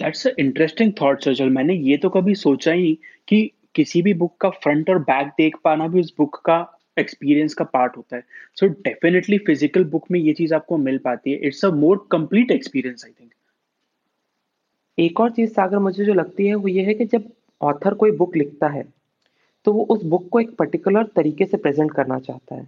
[0.00, 4.36] That's a interesting thought Sajal मैंने ये तो कभी सोचा ही कि किसी भी बुक
[4.40, 6.58] का फ्रंट और बैक देख पाना भी उस बुक का
[6.96, 8.22] एक्सपीरियंस का पार्ट होता है।
[8.54, 12.50] सो डेफिनेटली फ़िज़िकल बुक में ये चीज़ आपको मिल पाती है। It's a more complete
[12.50, 13.30] experience I think
[14.98, 17.24] एक और चीज़ सागर मुझे जो लगती है वो ये है कि जब
[17.60, 18.84] ऑथर कोई बुक लिखता है
[19.66, 22.66] तो वो उस बुक को एक पर्टिकुलर तरीके से प्रेजेंट करना चाहता है।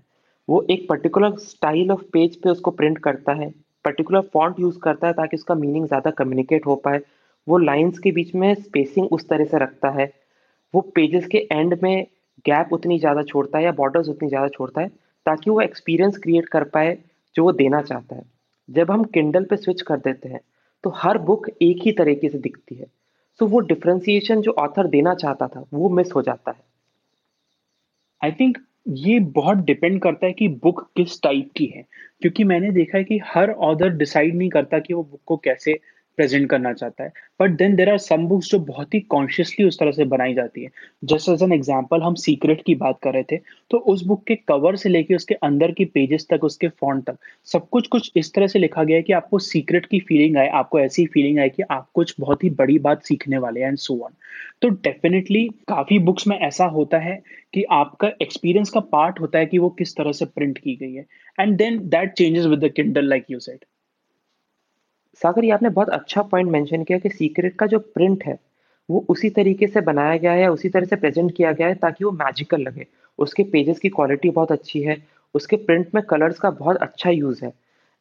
[0.49, 3.49] वो एक पर्टिकुलर स्टाइल ऑफ़ पेज पे उसको प्रिंट करता है
[3.85, 7.01] पर्टिकुलर फॉन्ट यूज़ करता है ताकि उसका मीनिंग ज़्यादा कम्युनिकेट हो पाए।
[7.47, 10.11] वो लाइंस के बीच में स्पेसिंग उस तरह से रखता है।
[10.75, 12.07] वो पेजेस के एंड में
[12.47, 14.89] गैप उतनी ज़्यादा छोड़ता है या बॉर्डर्स उतनी ज़्यादा छोड़ता है
[15.27, 16.97] ताकि वो एक्सपीरियंस क्रिएट कर पाए
[17.37, 18.23] जो वो देना चाहता है।
[18.69, 20.41] जब हम किंडल पे स्विच कर देते हैं
[20.85, 22.85] तो हर बुक एक ही तरीके से दिखती है।
[23.39, 26.65] सो so, वो डिफ्रेंसिएशन जो ऑथर देना चाहता था वो मिस हो जाता है।
[28.25, 31.87] आई थिंक ये बहुत डिपेंड करता है कि बुक किस टाइप की है।
[32.21, 35.81] क्योंकि मैंने देखा है कि हर ऑथर डिसाइड नहीं करता कि वो बुक को कैसे
[36.19, 39.79] प्रेजेंट करना चाहता है। But then there are some books जो बहुत ही कॉन्शियसली उस
[39.79, 40.71] तरह से बनाई जाती है।
[41.05, 43.37] जस्ट एज एन एग्ज़ाम्पल हम सीक्रेट की बात कर रहे थे
[43.71, 47.17] तो उस बुक के कवर से लेके उसके अंदर की पेजेस तक, उसके फॉन्ट तक,
[47.47, 50.49] सब कुछ कुछ इस तरह से लिखा गया है कि आपको सीक्रेट की फीलिंग आए,
[50.51, 53.79] आपको ऐसी फीलिंग आए कि आप कुछ बहुत ही बड़ी बात सीखने वाले हैं एंड
[53.79, 54.13] सो ऑन
[54.63, 57.21] तो डेफिनेटली काफ़ी बुक्स में ऐसा होता है
[57.55, 60.93] कि आपका एक्सपीरियंस का पार्ट होता है कि वो किस तरह से प्रिंट की गई
[60.95, 61.05] है।
[61.39, 63.65] And then that changes with the Kindle like you said
[65.23, 68.39] Sagar ये आपने बहुत अच्छा पॉइंट मेंशन किया कि सीक्रेट का जो प्रिंट है
[68.89, 72.05] वो उसी तरीके से बनाया गया है उसी तरह से प्रेजेंट किया गया है ताकि
[72.05, 72.87] वो मैजिकल लगे।
[73.19, 74.97] उसके पेजेस की क्वालिटी बहुत अच्छी है
[75.35, 77.53] उसके प्रिंट में कलर्स का बहुत अच्छा यूज़ है।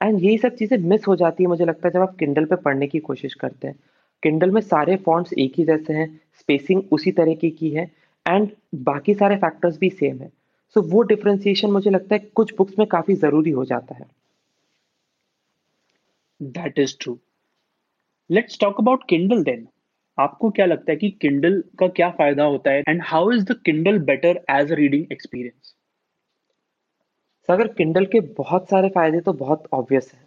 [0.01, 2.56] एंड यही सब चीज़ें मिस हो जाती है मुझे लगता है जब आप किंडल पे
[2.56, 3.75] पढ़ने की कोशिश करते हैं।
[4.23, 6.08] किंडल में सारे फॉन्ट्स एक ही जैसे हैं
[6.39, 7.91] स्पेसिंग उसी तरीके की है
[8.25, 8.49] एंड
[8.84, 10.32] बाकी सारे फैक्टर्स भी सेम है।
[10.75, 14.06] सो so, वो डिफ्रेंसिएशन मुझे लगता है कुछ बुक्स में काफ़ी ज़रूरी हो जाता है।
[16.39, 17.17] That is true
[18.30, 19.67] let's talk about Kindle then
[20.17, 22.84] आपको क्या लगता है कि किंडल का क्या फ़ायदा होता है?
[22.89, 25.73] And how is the Kindle better as a reading experience
[27.50, 30.19] अगर किंडल के बहुत सारे फ़ायदे तो बहुत ऑब्वियस है।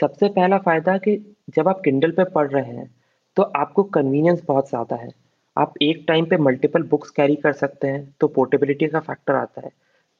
[0.00, 1.16] सबसे पहला फ़ायदा कि
[1.56, 2.90] जब आप किंडल पे पढ़ रहे हैं
[3.36, 5.08] तो आपको कन्वीनियंस बहुत ज़्यादा है।
[5.56, 9.60] आप एक टाइम पे मल्टीपल बुक्स कैरी कर सकते हैं तो पोर्टेबिलिटी का फैक्टर आता
[9.60, 9.70] है।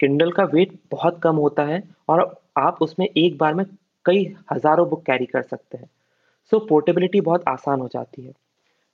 [0.00, 2.20] किंडल का वेट बहुत कम होता है और
[2.58, 3.64] आप उसमें एक बार में
[4.06, 5.88] कई हज़ारों बुक कैरी कर सकते हैं।
[6.52, 8.32] सो पोर्टेबिलिटी बहुत आसान हो जाती है।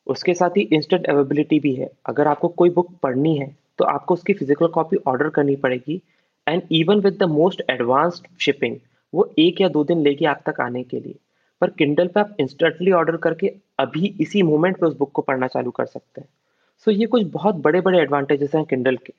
[0.06, 4.14] उसके साथ ही इंस्टेंट अवेबिलिटी भी है। अगर आपको कोई बुक पढ़नी है तो आपको
[4.14, 6.00] उसकी फ़िज़िकल कॉपी ऑर्डर करनी पड़ेगी।
[6.46, 8.76] And even with the most advanced shipping
[9.12, 11.14] वो एक या दो दिन लेगी आप तक आने के लिए।
[11.62, 15.46] पर किंडल पे आप इंस्टेंटली ऑर्डर करके अभी इसी मोमेंट पे उस बुक को पढ़ना
[15.46, 16.28] चालू कर सकते हैं।
[16.86, 19.12] सो so, ये कुछ बहुत बड़े बड़े एडवांटेजेस हैं किंडल के।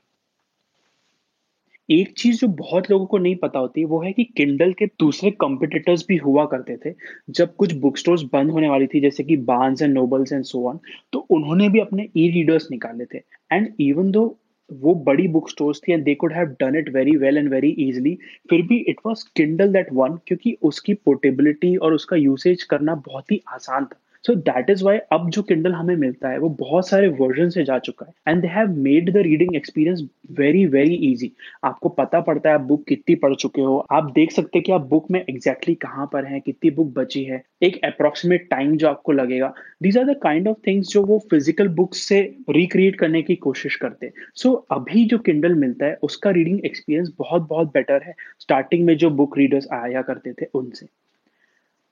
[1.89, 5.31] एक चीज़ जो बहुत लोगों को नहीं पता होती, वो है कि किंडल के दूसरे
[5.33, 6.93] कॉम्पिटिटर्स भी हुआ करते थे,
[7.29, 10.67] जब कुछ बुक स्टोर्स बंद होने वाली थी, जैसे कि Barnes and Nobles and so
[10.69, 10.79] on
[11.13, 14.25] तो उन्होंने भी अपने ई रीडर्स निकाले थे। एंड इवन दो
[14.69, 17.69] वो बड़ी बुक स्टोर्स थी and they could have done it very well and very
[17.87, 18.17] easily
[18.49, 23.31] फिर भी it was Kindle that won क्योंकि उसकी पोर्टेबिलिटी और उसका यूसेज करना बहुत
[23.31, 26.87] ही आसान था। सो दैट इज़ वाई अब जो किंडल हमें मिलता है वो बहुत
[26.89, 30.95] सारे वर्जन से जा चुका है। And they have made the reading experience very very
[31.11, 31.31] easy
[31.63, 34.71] आपको पता पड़ता है आप बुक कितनी पढ़ चुके हो। आप देख सकते हैं कि
[34.71, 38.77] आप बुक में एग्जैक्टली exactly कहाँ पर हैं कितनी बुक बची है। एक अप्रोक्सीमेट टाइम
[38.77, 42.99] जो आपको लगेगा। These are the kind of things जो वो फ़िज़िकल बुक्स से रिक्रिएट
[42.99, 47.13] करने की कोशिश करते हैं। सो so, अभी जो किंडल मिलता है उसका रीडिंग एक्सपीरियंस
[47.17, 50.87] बहुत बहुत बेटर है। स्टार्टिंग में जो बुक रीडर्स आया करते थे उनसे।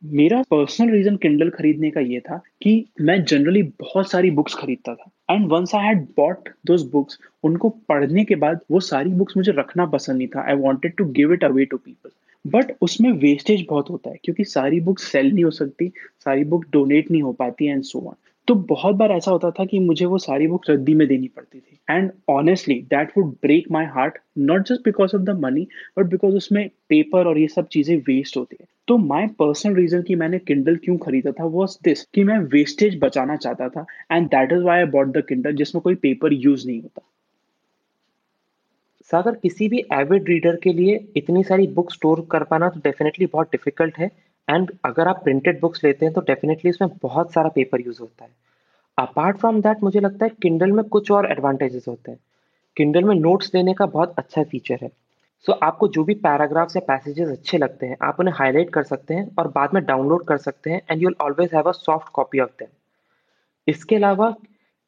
[0.04, 4.94] मेरा पर्सनल रीजन किंडल खरीदने का ये था कि मैं जनरली बहुत सारी बुक्स खरीदता
[4.96, 9.38] था। And once I had bought those books उनको पढ़ने के बाद वो सारी बुक्स
[9.38, 12.10] मुझे रखना पसंद नहीं था। I wanted to give it away to people
[12.46, 16.66] but उसमें वेस्टेज बहुत होता है, क्योंकि सारी बुक्स सेल नहीं हो सकती, सारी बुक
[16.74, 18.16] डोनेट नहीं हो पाती एंड सो ऑन
[18.48, 21.60] तो बहुत बार ऐसा होता था कि मुझे वो सारी बुक्स रद्दी में देनी पड़ती
[21.60, 25.68] थी। And honestly that would break my heart not just because of the money
[26.00, 30.02] but because उसमें पेपर और ये सब चीज़ें वेस्ट होती है। तो माई पर्सनल रीजन
[30.02, 34.28] कि मैंने किंडल क्यों खरीदा था वॉज़ दिस कि मैं वेस्टेज बचाना चाहता था and
[34.28, 37.02] that is why I bought the Kindle जिसमें कोई पेपर यूज़ नहीं होता।
[39.12, 43.26] सागर किसी भी एविड रीडर के लिए इतनी सारी बुक स्टोर कर पाना तो डेफिनेटली
[43.26, 44.12] बहुत डिफ़िकल्ट है।
[44.48, 48.26] एंड अगर आप प्रिंटेड बुक्स लेते हैं तो डेफिनेटली उसमें बहुत सारा पेपर यूज़ होता
[48.26, 48.32] है।
[48.98, 52.20] अपार्ट फ्रॉम दैट मुझे लगता है किंडल में कुछ और एडवांटेजेस होते हैं।
[52.78, 54.92] किंडल में नोट्स लेने का बहुत अच्छा फीचर है।
[55.48, 59.14] सो आपको जो भी पैराग्राफ्स या पैसेजेस अच्छे लगते हैं, आप उन्हें हाईलाइट कर सकते
[59.14, 62.40] हैं और बाद में डाउनलोड कर सकते हैं and you'll always have a soft copy
[62.40, 62.68] of them
[63.68, 64.34] इसके अलावा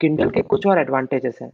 [0.01, 1.51] किंडल के कुछ और एडवांटेजेस हैं।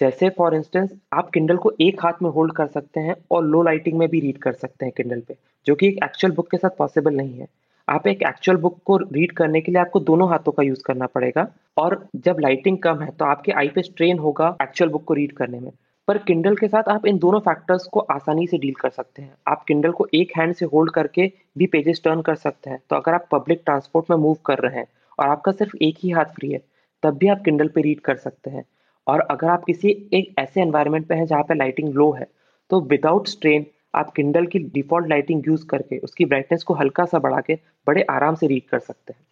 [0.00, 3.62] जैसे फॉर इंस्टेंस आप किंडल को एक हाथ में होल्ड कर सकते हैं और लो
[3.62, 6.56] लाइटिंग में भी रीड कर सकते हैं किंडल पे, जो कि एक एक्चुअल बुक के
[6.56, 7.46] साथ पॉसिबल नहीं है।
[7.88, 11.06] आप एक एक्चुअल बुक को रीड करने के लिए आपको दोनों हाथों का यूज़ करना
[11.06, 15.14] पड़ेगा और जब लाइटिंग कम है तो आपके आई पे स्ट्रेन होगा एक्चुअल बुक को
[15.14, 15.70] रीड करने में।
[16.08, 19.34] पर किंडल के साथ आप इन दोनों फैक्टर्स को आसानी से डील कर सकते हैं।
[19.48, 22.96] आप किंडल को एक हैंड से होल्ड करके भी पेजेस टर्न कर सकते हैं। तो
[22.96, 24.86] अगर आप पब्लिक ट्रांसपोर्ट में मूव कर रहे हैं
[25.18, 26.60] और आपका सिर्फ़ एक ही हाथ फ्री है,
[27.02, 28.64] तब भी आप किंडल पे रीड कर सकते हैं।
[29.06, 32.26] और अगर आप किसी एक ऐसे एनवायरनमेंट पे हैं जहाँ पे लाइटिंग लो है
[32.70, 37.18] तो विदाउट स्ट्रेन आप किंडल की डिफ़ॉल्ट लाइटिंग यूज़ करके उसकी ब्राइटनेस को हल्का सा
[37.18, 37.54] बढ़ा के
[37.86, 39.24] बड़े आराम से रीड कर सकते हैं।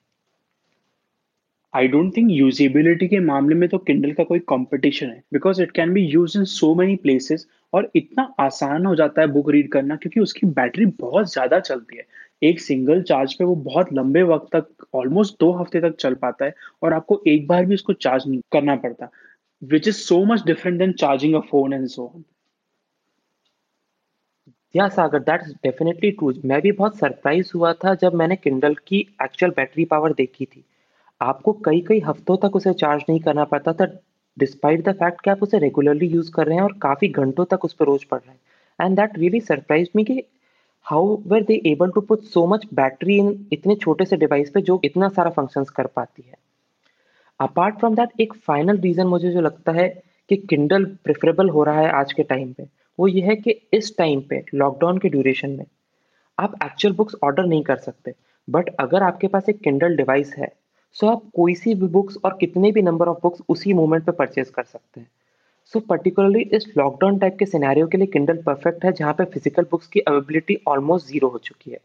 [1.74, 5.70] आई डोंट थिंक यूजेबिलिटी के मामले में तो किंडल का कोई कंपटीशन है because it
[5.70, 9.70] can be use in so many places और इतना आसान हो जाता है बुक रीड
[9.72, 12.06] करना क्योंकि उसकी बैटरी बहुत ज़्यादा चलती है।
[12.42, 16.44] एक सिंगल चार्ज पे वो बहुत लंबे वक्त तक ऑलमोस्ट दो हफ़्ते तक चल पाता
[16.44, 19.08] है और आपको एक बार भी उसको चार्ज नहीं करना पड़ता
[19.62, 22.24] which is so much different than charging a phone and so on
[24.74, 29.00] या सागर दैट्स डेफिनेटली ट्रू मैं भी बहुत सरप्राइज़ हुआ था जब मैंने किंडल की
[29.24, 30.64] एक्चुअल बैटरी पावर देखी थी।
[31.24, 33.86] आपको कई कई हफ्तों तक उसे चार्ज नहीं करना पड़ता था
[34.36, 37.64] डिस्पाइट द फैक्ट कि आप उसे रेगुलरली यूज़ कर रहे हैं और काफ़ी घंटों तक
[37.64, 40.22] उस पर रोज पड़ रहे हैं। And that really surprise me कि
[40.86, 44.60] how were they able to put so much battery in इतने छोटे से डिवाइस पे
[44.62, 46.36] जो इतना सारा फ़ंक्शंस कर पाती है।
[47.40, 49.88] अपार्ट फ्रॉम दैट एक फाइनल रीजन मुझे जो लगता है
[50.30, 52.66] कि किंडल प्रेफरेबल हो रहा है आज के टाइम पे,
[52.98, 55.64] वो ये है कि इस टाइम पे लॉकडाउन के ड्यूरेशन में,
[56.38, 58.14] आप एक्चुअल बुक्स ऑर्डर नहीं कर सकते।
[58.48, 60.52] बट अगर आपके पास एक किंडल डिवाइस है
[60.98, 64.12] सो आप कोई सी भी बुक्स और कितने भी नंबर ऑफ़ बुक्स उसी मोमेंट पे
[64.12, 65.08] परचेज कर सकते हैं।
[65.72, 69.66] सो पर्टिकुलरली इस लॉकडाउन टाइप के सिनेरियो के लिए किंडल परफेक्ट है, जहाँ पे फ़िज़िकल
[69.70, 71.78] बुक्स की अवेबिलिटी ऑलमोस्ट ज़ीरो हो चुकी है।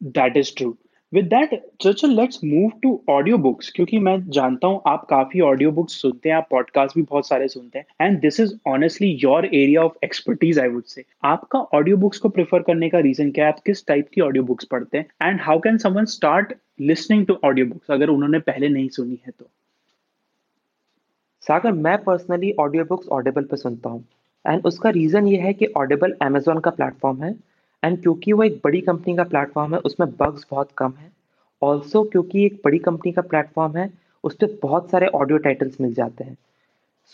[0.00, 0.74] That is true
[1.12, 1.50] with that
[1.82, 6.28] Churchill let's move to audio books क्योंकि मैं जानता हूँ आप काफ़ी ऑडियो बुक्स सुनते
[6.28, 10.04] हैं, आप पॉडकास्ट भी बहुत सारे सुनते हैं and this is honestly your area of
[10.04, 13.52] expertise I would say आपका ऑडियो बुक्स को प्रेफर करने का रीजन क्या है?
[13.52, 15.06] आप किस टाइप की ऑडियो बुक्स पढ़ते हैं?
[15.22, 19.32] And how can someone start listening to audio books अगर उन्होंने पहले नहीं सुनी है
[19.38, 19.46] तो।
[21.42, 24.04] सागर मैं पर्सनली ऑडियो बुक्स ऑडिबल पे सुनता हूँ।
[24.44, 27.34] एंड उसका रीज़न ये है कि ऑडिबल अमेजोन का प्लेटफॉर्म है।
[27.82, 31.10] एंड क्योंकि वो एक बड़ी कंपनी का प्लेटफॉर्म है उसमें बग्स बहुत कम है।
[31.62, 33.90] ऑल्सो क्योंकि एक बड़ी कंपनी का प्लेटफॉर्म है
[34.24, 36.36] उस पर बहुत सारे ऑडियो टाइटल्स मिल जाते हैं।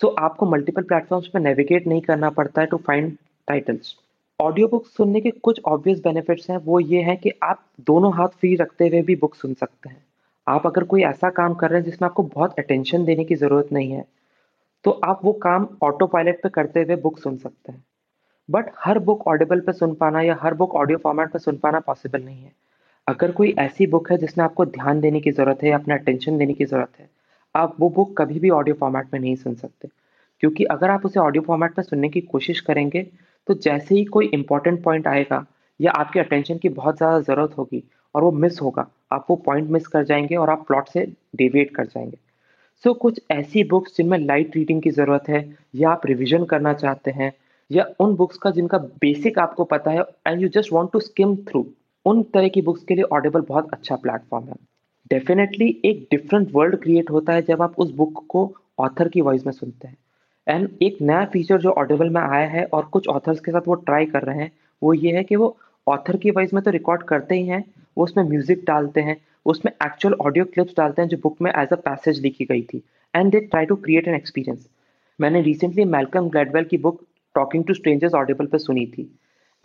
[0.00, 3.16] सो so, आपको मल्टीपल प्लेटफॉर्म्स पर नेविगेट नहीं करना पड़ता है to find
[3.48, 3.94] titles
[4.40, 8.28] audio book सुनने के कुछ ऑब्वियस बेनिफिट्स हैं, वो ये हैं कि आप दोनों हाथ
[8.40, 10.02] फ्री रखते हुए भी बुक सुन सकते हैं।
[10.46, 13.72] आप अगर कोई ऐसा काम कर रहे हैं जिसमें आपको बहुत अटेंशन देने की ज़रूरत
[13.72, 14.04] नहीं है
[14.84, 17.84] तो आप वो काम ऑटो पायलट पे करते हुए बुक सुन सकते हैं।
[18.48, 21.80] बट हर बुक ऑडिबल पे सुन पाना या हर बुक ऑडियो फॉर्मेट पे सुन पाना
[21.80, 22.52] पॉसिबल नहीं है।
[23.06, 26.38] अगर कोई ऐसी बुक है जिसमें आपको ध्यान देने की ज़रूरत है या अपना अटेंशन
[26.38, 27.08] देने की ज़रूरत है,
[27.54, 29.88] आप वो बुक कभी भी ऑडियो फॉर्मेट में नहीं सुन सकते।
[30.42, 33.06] क्योंकि अगर आप उसे ऑडियो फॉर्मेट में सुनने की कोशिश करेंगे
[33.48, 35.44] तो जैसे ही कोई इंपॉर्टेंट पॉइंट आएगा
[35.80, 37.82] या आपके अटेंशन की बहुत ज़्यादा ज़रूरत होगी
[38.14, 41.04] और वो मिस होगा आप वो पॉइंट मिस कर जाएँगे और आप प्लॉट से
[41.36, 42.18] डेविएट कर जाएँगे।
[42.84, 46.72] सो so, कुछ ऐसी बुक्स जिनमें लाइट रीडिंग की ज़रूरत है या आप रिविजन करना
[46.72, 47.32] चाहते हैं
[47.70, 51.34] या उन बुक्स का जिनका बेसिक आपको पता है and you just want to skim
[51.48, 51.66] through
[52.06, 54.54] उन तरह की बुक्स के लिए ऑडिबल बहुत अच्छा प्लेटफॉर्म है।
[55.10, 59.46] डेफिनेटली एक डिफरेंट वर्ल्ड क्रिएट होता है जब आप उस बुक को ऑथर की वॉइस
[59.46, 59.96] में सुनते हैं।
[60.48, 63.74] एंड एक नया फीचर जो ऑडिबल में आया है और कुछ ऑथर्स के साथ वो
[63.76, 64.50] ट्राई कर रहे हैं,
[64.82, 65.56] वो ये है कि वो
[65.86, 67.64] ऑथर की वॉइस में तो रिकॉर्ड करते ही हैं,
[67.96, 71.68] वो उसमें म्यूज़िक डालते हैं उसमें एक्चुअल ऑडियो क्लिप्स डालते हैं जो बुक में एज
[71.68, 72.82] अ पैसेज लिखी गई थी।
[73.14, 74.66] And they try to create an experience
[75.18, 77.00] मैंने रिसेंटली मेलकम ग्लैडवेल की book
[77.34, 79.10] talking to strangers Audible पर सुनी थी।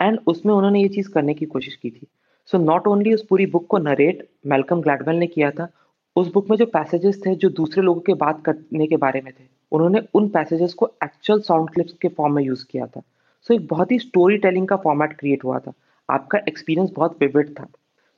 [0.00, 2.06] एंड उसमें उन्होंने ये चीज़ करने की कोशिश की थी।
[2.48, 5.68] सो नॉट ओनली उस पूरी बुक को नरेट मेलकम ग्लैडवेल ने किया था,
[6.16, 9.32] उस बुक में जो पैसेजेस थे, जो दूसरे लोगों के बात करने के बारे में
[9.32, 13.00] थे उन्होंने उन पैसेजेस को एक्चुअल साउंड क्लिप्स के फॉर्म में यूज़ किया था।
[13.42, 15.72] सो so, एक बहुत ही स्टोरी टेलिंग का फॉर्मेट क्रिएट हुआ था।
[16.10, 17.66] आपका एक्सपीरियंस बहुत विविड था।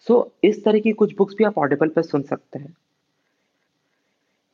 [0.00, 2.76] सो so, इस तरह की कुछ बुक्स भी आप ऑडिबल पर सुन सकते हैं।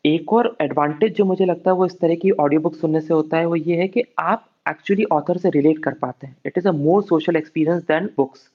[0.06, 3.14] एक और एडवांटेज जो मुझे लगता है वो इस तरह की ऑडियो बुक सुनने से
[3.14, 6.58] होता है वो ये है कि आप एक्चुअली ऑथर से रिलेट कर पाते हैं। It
[6.58, 8.50] is a more social experience than books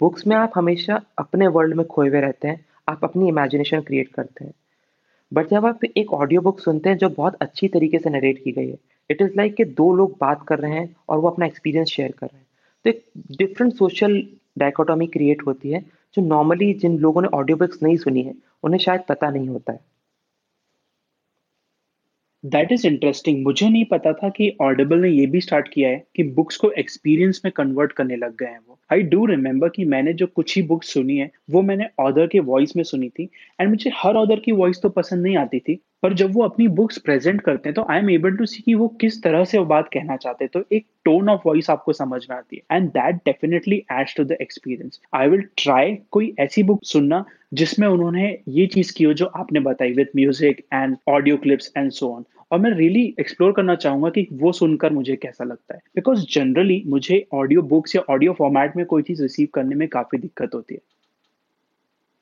[0.00, 4.08] books में आप हमेशा अपने वर्ल्ड में खोए हुए रहते हैं। आप अपनी इमेजिनेशन क्रिएट
[4.08, 4.52] करते हैं।
[5.32, 8.52] बट जब आप एक ऑडियो बुक सुनते हैं जो बहुत अच्छी तरीके से नरेट की
[8.52, 8.78] गई है
[9.10, 12.12] इट इज़ लाइक कि दो लोग बात कर रहे हैं और वो अपना एक्सपीरियंस शेयर
[12.12, 12.46] कर रहे हैं।
[12.84, 13.04] तो एक
[13.38, 14.22] डिफरेंट सोशल
[14.58, 15.80] डाइकोटॉमी क्रिएट होती है,
[16.14, 19.72] जो नॉर्मली जिन लोगों ने ऑडियो बुक्स नहीं सुनी है, उन्हें शायद पता नहीं होता
[19.72, 19.80] है।
[22.44, 26.02] दैट इज़ इंटरेस्टिंग मुझे नहीं पता था कि ऑडिबल ने ये भी स्टार्ट किया है
[26.16, 29.84] कि बुक्स को एक्सपीरियंस में कन्वर्ट करने लग गए हैं वो। आई डू रिमेम्बर कि
[29.84, 33.28] मैंने जो कुछ ही बुक्स सुनी है, वो मैंने ऑदर के वॉइस में सुनी थी
[33.60, 36.66] एंड मुझे हर ऑदर की वॉइस तो पसंद नहीं आती थी पर जब वो अपनी
[36.70, 39.58] बुक्स प्रेजेंट करते हैं तो I am able to see कि वो किस तरह से
[39.58, 42.76] वो बात कहना चाहते हैं। तो एक टोन ऑफ़ वॉइस आपको समझ में आती है।
[42.76, 47.86] And that definitely adds to the experience I will try कोई ऐसी बुक सुनना जिसमें
[47.88, 52.12] उन्होंने ये चीज़ की हो जो आपने बताई with music and audio clips and so
[52.14, 55.80] on और मैं रियली really एक्सप्लोर करना चाहूँगा कि वो सुनकर मुझे कैसा लगता है।
[55.94, 60.18] बिकॉज़ जनरली मुझे ऑडियो बुक्स या ऑडियो फॉर्मेट में कोई चीज़ रिसीव करने में काफ़ी
[60.18, 60.80] दिक्कत होती है।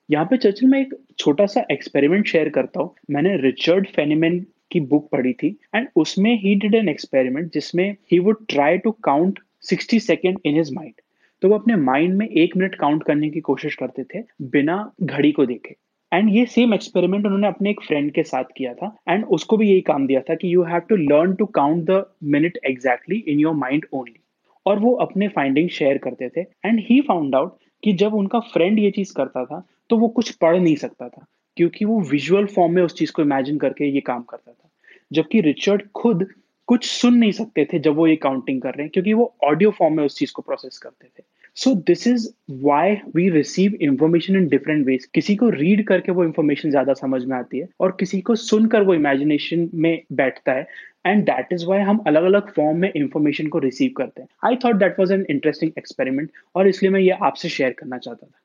[0.08, 4.80] यहाँ पे चर्चिल मैं एक छोटा सा एक्सपेरिमेंट शेयर करता हूँ। मैंने रिचर्ड फेनिमेन की
[4.90, 9.38] बुक पढ़ी थी एंड उसमें ही डिड एन एक्सपेरिमेंट जिसमें he would try to count
[9.72, 10.94] 60 second in his mind
[11.42, 15.32] तो वो अपने माइंड में एक मिनट काउंट करने की कोशिश करते थे, बिना घड़ी
[15.32, 15.74] को देखे।
[16.12, 19.68] एंड ये सेम एक्सपेरिमेंट उन्होंने अपने एक फ्रेंड के साथ किया था एंड उसको भी
[19.70, 23.40] यही काम दिया था कि you have to learn to count the minute exactly in
[23.40, 24.20] your mind only
[24.66, 28.78] और वो अपने फाइंडिंग शेयर करते थे एंड ही फाउंड आउट कि जब उनका फ्रेंड
[28.78, 32.74] ये चीज़ करता था तो वो कुछ पढ़ नहीं सकता था, क्योंकि वो विजुअल फॉर्म
[32.74, 34.68] में उस चीज़ को इमेजिन करके ये काम करता था।
[35.10, 36.26] जबकि रिचर्ड खुद
[36.68, 39.70] कुछ सुन नहीं सकते थे जब वो ये काउंटिंग कर रहे हैं, क्योंकि वो ऑडियो
[39.70, 41.22] फॉर्म में उस चीज़ को प्रोसेस करते थे।
[41.56, 42.28] So this is
[42.62, 47.22] why we receive information in different ways किसी को रीड करके वो इन्फॉर्मेशन ज़्यादा समझ
[47.24, 50.66] में आती है, और किसी को सुनकर वो इमेजिनेशन में बैठता है
[51.06, 54.56] एंड दैट इज़ वाई हम अलग अलग फॉर्म में इंफॉर्मेशन को रिसीव करते हैं। I
[54.64, 58.38] thought that was an interesting experiment और इसलिए मैं ये आपसे शेयर करना चाहता था।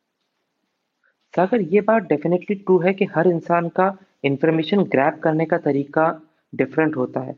[1.33, 3.85] सागर ये बात डेफिनेटली ट्रू है कि हर इंसान का
[4.23, 6.05] इंफॉर्मेशन ग्रैब करने का तरीका
[6.53, 7.35] डिफरेंट होता है।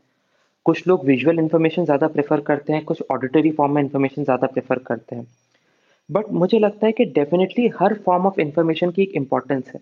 [0.66, 4.78] कुछ लोग विजुअल इन्फॉर्मेशन ज़्यादा प्रेफर करते हैं कुछ ऑडिटरी फॉर्म में इन्फॉर्मेशन ज़्यादा प्रेफर
[4.78, 5.26] करते हैं।
[6.10, 9.80] बट मुझे लगता है कि डेफिनेटली हर फॉर्म ऑफ़ इंफॉर्मेशन की एक इम्पॉर्टेंस है।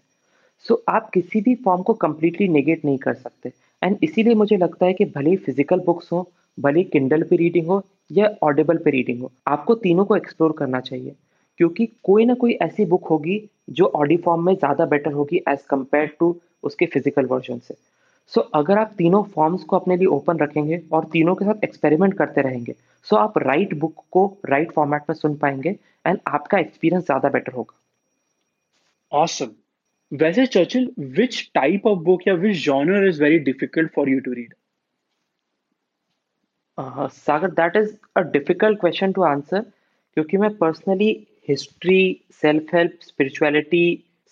[0.66, 4.56] सो so, आप किसी भी फॉर्म को कम्प्लीटली नेगेट नहीं कर सकते। एंड इसीलिए मुझे
[4.56, 8.30] लगता है कि भले ही फ़िज़िकल बुक्स हो भले ही किंडल पे रीडिंग हो या
[8.42, 11.14] ऑडिबल पे रीडिंग हो आपको तीनों को एक्सप्लोर करना चाहिए।
[11.60, 15.62] क्योंकि कोई ना कोई ऐसी बुक होगी जो ऑडियो फॉर्म में ज़्यादा बेटर होगी एज
[15.70, 17.74] कंपेयर टू उसके फ़िज़िकल वर्जन से।
[18.32, 21.64] सो so, अगर आप तीनों फॉर्म्स को अपने लिए ओपन रखेंगे और तीनों के साथ
[21.64, 25.34] एक्सपेरिमेंट करते रहेंगे सो so आप राइट right बुक को राइट right फॉर्मेट में सुन
[25.36, 27.78] पाएँगे एंड आपका एक्सपीरियंस ज़्यादा बेटर होगा।
[29.12, 29.50] ऑसम
[30.12, 34.32] वैसे Churchill which type of book या which genre is very difficult for you to
[34.32, 34.54] read
[36.78, 41.12] Sagar that is a difficult question to answer क्योंकि मैं personally
[41.48, 43.84] history self help spirituality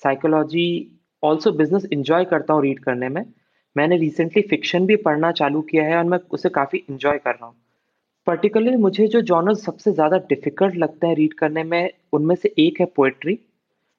[0.03, 0.67] psychology
[1.23, 3.25] also business enjoy करता हूँ read करने में।
[3.77, 7.47] मैंने recently fiction भी पढ़ना चालू किया है और मैं उसे काफ़ी इंजॉय कर रहा
[7.47, 7.55] हूँ।
[8.27, 12.81] पर्टिकुलरली मुझे जो जॉनर सबसे ज़्यादा डिफ़िकल्ट लगता है रीड करने में, उनमें से एक
[12.81, 13.35] है पोइट्री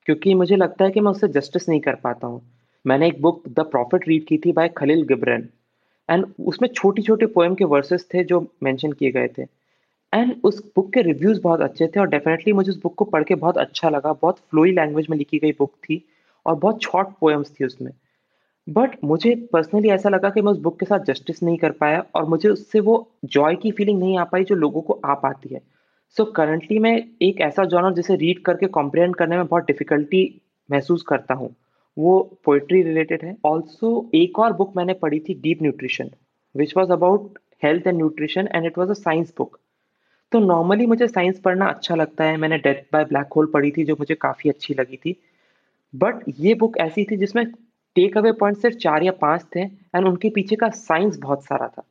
[0.08, 2.41] क्योंकि मुझे लगता है कि मैं उससे जस्टिस नहीं कर पाता हूँ।
[2.86, 5.47] मैंने एक बुक द प्रॉफिट रीड की थी बाय खलील गिब्रन
[6.10, 9.43] एंड उसमें छोटी छोटे पोएम के वर्सेस थे जो मेंशन किए गए थे।
[10.13, 13.24] एंड उस बुक के रिव्यूज़ बहुत अच्छे थे और डेफिनेटली मुझे उस बुक को पढ़
[13.24, 16.04] के बहुत अच्छा लगा। बहुत फ्लोई लैंग्वेज में लिखी गई बुक थी
[16.45, 17.91] और बहुत शॉर्ट पोएम्स थी उसमें।
[18.67, 22.04] बट मुझे पर्सनली ऐसा लगा कि मैं उस बुक के साथ जस्टिस नहीं कर पाया
[22.15, 22.95] और मुझे उससे वो
[23.26, 25.62] जॉय की फीलिंग नहीं आ पाई जो लोगों को आ पाती है।
[26.17, 30.24] सो so, करंटली मैं एक ऐसा जॉनर जिसे रीड करके कॉम्प्रिहेंड करने में बहुत डिफिकल्टी
[30.69, 31.56] महसूस करता हूँ।
[31.97, 36.10] वो पोइट्री रिलेटेड है। ऑल्सो एक और बुक मैंने पढ़ी थी deep nutrition
[36.56, 39.58] which was about health and nutrition and it was a science book
[40.32, 43.84] तो नॉर्मली मुझे साइंस पढ़ना अच्छा लगता है। मैंने डेथ बाय ब्लैक होल पढ़ी थी,
[43.84, 45.15] जो मुझे काफ़ी अच्छी लगी थी।
[45.94, 47.46] बट ये बुक ऐसी थी जिसमें
[47.96, 51.67] टेक अवे पॉइंट सिर्फ़ चार या पाँच थे एंड उनके पीछे का साइंस बहुत सारा
[51.67, 51.84] था।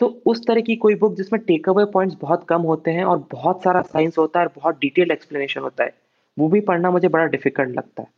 [0.00, 3.18] तो उस तरह की कोई बुक जिसमें टेक अवे पॉइंट्स बहुत कम होते हैं और
[3.32, 5.94] बहुत सारा साइंस होता है और बहुत डिटेल एक्सप्लेनेशन होता है,
[6.36, 8.08] वो भी पढ़ना मुझे बड़ा डिफ़िकल्ट लगता है।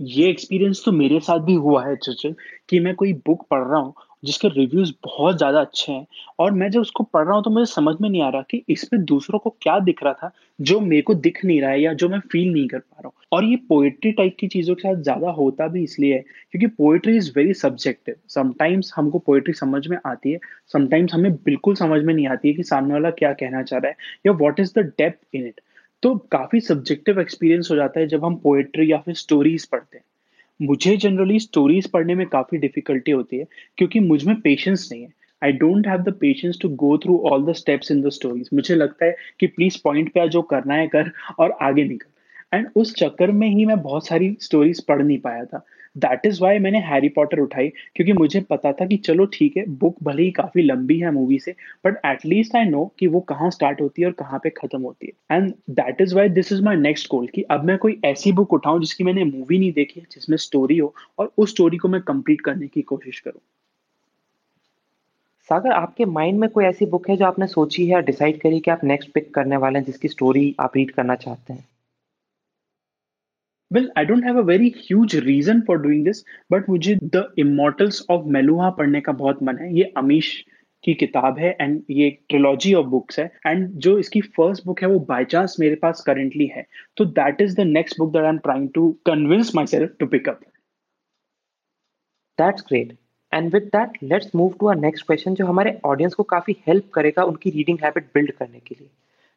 [0.00, 2.34] ये एक्सपीरियंस तो मेरे साथ भी हुआ है, चचल,
[2.68, 6.06] कि मैं कोई बुक पढ़ रहा हूँ जिसके रिव्यूज़ बहुत ज़्यादा अच्छे हैं।
[6.38, 8.62] और मैं जब उसको पढ़ रहा हूँ तो मुझे समझ में नहीं आ रहा कि
[8.68, 11.92] इसमें दूसरों को क्या दिख रहा था जो मेरे को दिख नहीं रहा है या
[11.94, 14.82] जो मैं फील नहीं कर पा रहा हूँ। और ये पोएट्री टाइप की चीज़ों के
[14.82, 16.20] साथ ज़्यादा होता भी इसलिए है
[16.52, 20.38] क्योंकि poetry is very subjective sometimes हमको पोएट्री समझ में आती है
[20.72, 23.90] समटाइम्स हमें बिल्कुल समझ में नहीं आती है कि सामने वाला क्या कहना चाह रहा
[23.90, 25.60] है या what is the depth in it
[26.02, 30.04] तो काफ़ी सब्जेक्टिव एक्सपीरियंस हो जाता है जब हम पोएट्री या फिर स्टोरीज पढ़ते हैं।
[30.60, 33.46] मुझे जनरली स्टोरीज पढ़ने में काफ़ी डिफिकल्टी होती है,
[33.78, 35.08] क्योंकि मुझमें पेशेंस नहीं है।
[35.42, 38.74] I don't have the patience to go through all the steps in the stories मुझे
[38.74, 42.68] लगता है कि प्लीज़ पॉइंट पे आ जो करना है कर और आगे निकल। एंड
[42.76, 45.64] उस चक्कर में ही मैं बहुत सारी स्टोरीज पढ़ नहीं पाया था।
[45.96, 49.64] दैट इज़ वाई मैंने हैरी पॉटर उठाई, क्योंकि मुझे पता था कि चलो ठीक है
[49.78, 51.54] बुक भले ही काफ़ी लंबी है मूवी से
[51.86, 55.06] बट एटलीस्ट आई नो कि वो कहाँ स्टार्ट होती है और कहाँ पे खत्म होती
[55.06, 58.32] है। And that is why this is my next goal कि अब मैं कोई ऐसी
[58.32, 61.88] बुक उठाऊं जिसकी मैंने मूवी नहीं देखी है जिसमें स्टोरी हो, और उस स्टोरी को
[61.88, 63.40] मैं कंप्लीट करने की कोशिश करूँ।
[65.48, 68.60] सागर, आपके माइंड में कोई ऐसी बुक है जो आपने सोची है और डिसाइड करी
[68.60, 71.64] कि आप नेक्स्ट पिक करने वाले हैं, जिसकी स्टोरी आप रीड करना चाहते हैं?
[73.70, 78.04] Well I don't have a very huge reason for doing this but मुझे द इमोटल्स
[78.10, 80.34] ऑफ़ मेलुहा पढ़ने का बहुत मन है। ये अमीश
[80.84, 84.82] की किताब है एंड ये एक ट्रिलॉजी ऑफ़ बुक्स है। एंड जो इसकी फ़र्स्ट बुक
[84.82, 88.22] है, वो बाय चांस मेरे पास करेंटली है। तो that is the next book that
[88.22, 90.40] I am trying to convince myself to pick up
[92.38, 92.96] that's great
[93.32, 96.90] and with that let's move to our next question जो हमारे audience को काफ़ी help
[96.94, 98.88] करेगा उनकी reading habit build करने के लिए।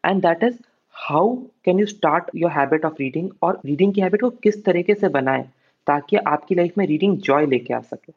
[0.03, 0.57] And that is
[0.95, 4.93] how can you start your habit of reading और रीडिंग की हैबिट को किस तरीके
[4.93, 5.43] से बनाएँ
[5.88, 8.13] ताकि आपकी लाइफ में रीडिंग जॉय लेके आ सके?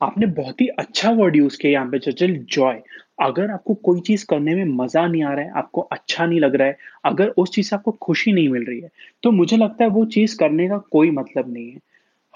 [0.00, 2.80] आपने बहुत ही अच्छा वर्ड यूज़ किया यहाँ पे चचल जॉय
[3.22, 6.54] अगर आपको कोई चीज़ करने में मज़ा नहीं आ रहा है, आपको अच्छा नहीं लग
[6.54, 8.90] रहा है, अगर उस चीज़ से आपको खुशी नहीं मिल रही है
[9.22, 11.80] तो मुझे लगता है वो चीज़ करने का कोई मतलब नहीं है।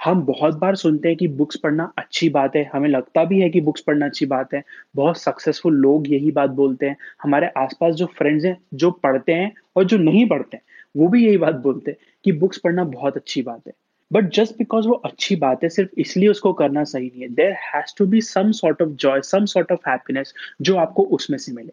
[0.01, 3.49] हम बहुत बार सुनते हैं कि बुक्स पढ़ना अच्छी बात है, हमें लगता भी है
[3.51, 4.63] कि बुक्स पढ़ना अच्छी बात है,
[4.97, 9.53] बहुत सक्सेसफुल लोग यही बात बोलते हैं, हमारे आसपास जो फ्रेंड्स हैं, जो पढ़ते हैं
[9.77, 10.63] और जो नहीं पढ़ते हैं,
[10.97, 13.73] वो भी यही बात बोलते हैं कि बुक्स पढ़ना बहुत अच्छी बात है।
[14.11, 17.53] बट जस्ट बिकॉज़ वो अच्छी बात है, सिर्फ़ इसलिए उसको करना सही नहीं है। There
[17.67, 21.53] has to be some sort of joy some sort of happiness जो आपको उसमें से
[21.53, 21.73] मिले।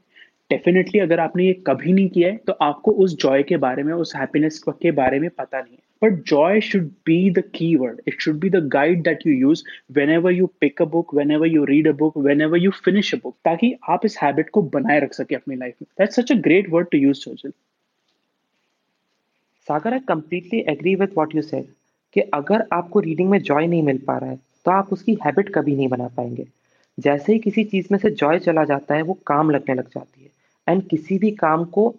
[0.49, 3.93] डेफिनेटली अगर आपने ये कभी नहीं किया है तो आपको उस जॉय के बारे में,
[3.93, 8.55] उस हैप्पीनेस के बारे में पता नहीं है। The key word it should be the
[8.55, 9.63] guide that you use
[10.09, 13.35] whenever you pick a book whenever you read a book whenever you finish a book
[13.45, 16.69] ताकि आप इस हैबिट को बनाए रख सके अपनी लाइफ में। That's such a great
[16.69, 17.51] word to use सोजल
[19.67, 21.65] Sagar I completely agree with what you said
[22.13, 25.49] कि अगर आपको रीडिंग में जॉय नहीं मिल पा रहा है तो आप उसकी हैबिट
[25.55, 26.47] कभी नहीं बना पाएँगे।
[26.99, 30.23] जैसे ही किसी चीज़ में से जॉय चला जाता है, वो काम लगने लग जाती
[30.23, 30.29] है।
[30.67, 31.89] एंड किसी भी काम को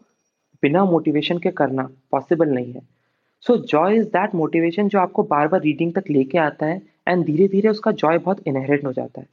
[0.62, 2.97] बिना मोटिवेशन के करना पॉसिबल नहीं है।
[3.46, 7.24] So joy is that motivation जो आपको बार बार रीडिंग तक लेके आता है एंड
[7.24, 9.26] धीरे धीरे उसका जॉय बहुत इनहेरिट हो जाता है।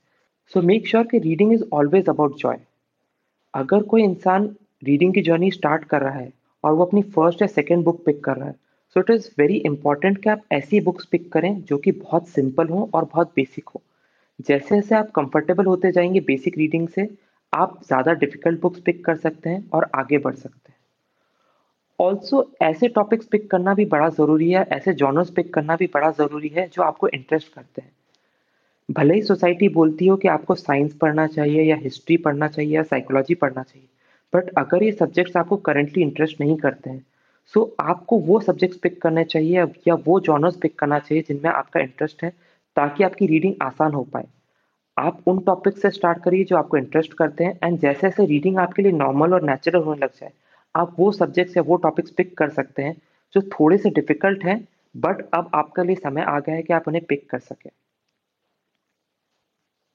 [0.53, 2.57] सो मेक श्योर कि reading is always about joy
[3.53, 4.45] अगर कोई इंसान
[4.83, 6.31] रीडिंग की जर्नी स्टार्ट कर रहा है
[6.63, 8.55] और वो अपनी फ़र्स्ट या सेकेंड बुक पिक कर रहा है
[8.95, 12.67] so it is very important कि आप ऐसी बुक्स पिक करें जो कि बहुत सिंपल
[12.67, 13.81] हो और बहुत बेसिक हो।
[14.39, 17.07] जैसे जैसे आप कंफर्टेबल होते जाएँगे बेसिक रीडिंग से,
[17.53, 20.74] आप ज़्यादा डिफ़िकल्ट बुक्स पिक कर सकते हैं और आगे बढ़ सकते हैं।
[21.99, 26.09] ऑल्सो ऐसे टॉपिक्स पिक करना भी बड़ा ज़रूरी है, ऐसे जॉनर्स पिक करना भी बड़ा
[26.11, 27.91] ज़रूरी है जो आपको इंटरेस्ट करते हैं।
[28.89, 32.83] भले ही सोसाइटी बोलती हो कि आपको साइंस पढ़ना चाहिए या हिस्ट्री पढ़ना चाहिए या
[32.83, 33.87] साइकोलॉजी पढ़ना चाहिए
[34.33, 37.05] बट अगर ये सब्जेक्ट्स आपको करंटली इंटरेस्ट नहीं करते हैं
[37.53, 41.49] सो so आपको वो सब्जेक्ट्स पिक करने चाहिए या वो जॉनर्स पिक करना चाहिए जिनमें
[41.51, 42.29] आपका इंटरेस्ट है,
[42.77, 44.25] ताकि आपकी रीडिंग आसान हो पाए।
[44.97, 48.57] आप उन टॉपिक से स्टार्ट करिए जो आपको इंटरेस्ट करते हैं एंड जैसे जैसे रीडिंग
[48.57, 50.31] आपके लिए नॉर्मल और नेचुरल होने लग जाए
[50.75, 52.95] आप वो सब्जेक्ट्स या वो टॉपिक्स पिक कर सकते हैं,
[53.35, 54.59] जो थोड़े से डिफ़िकल्ट हैं
[54.95, 57.69] बट अब आपके लिए समय आ गया है कि आप उन्हें पिक कर सकें।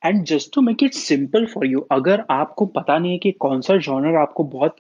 [0.03, 3.61] And just to make it simple for you अगर आपको पता नहीं है कि कौन
[3.61, 4.77] सा जॉनर आपको बहुत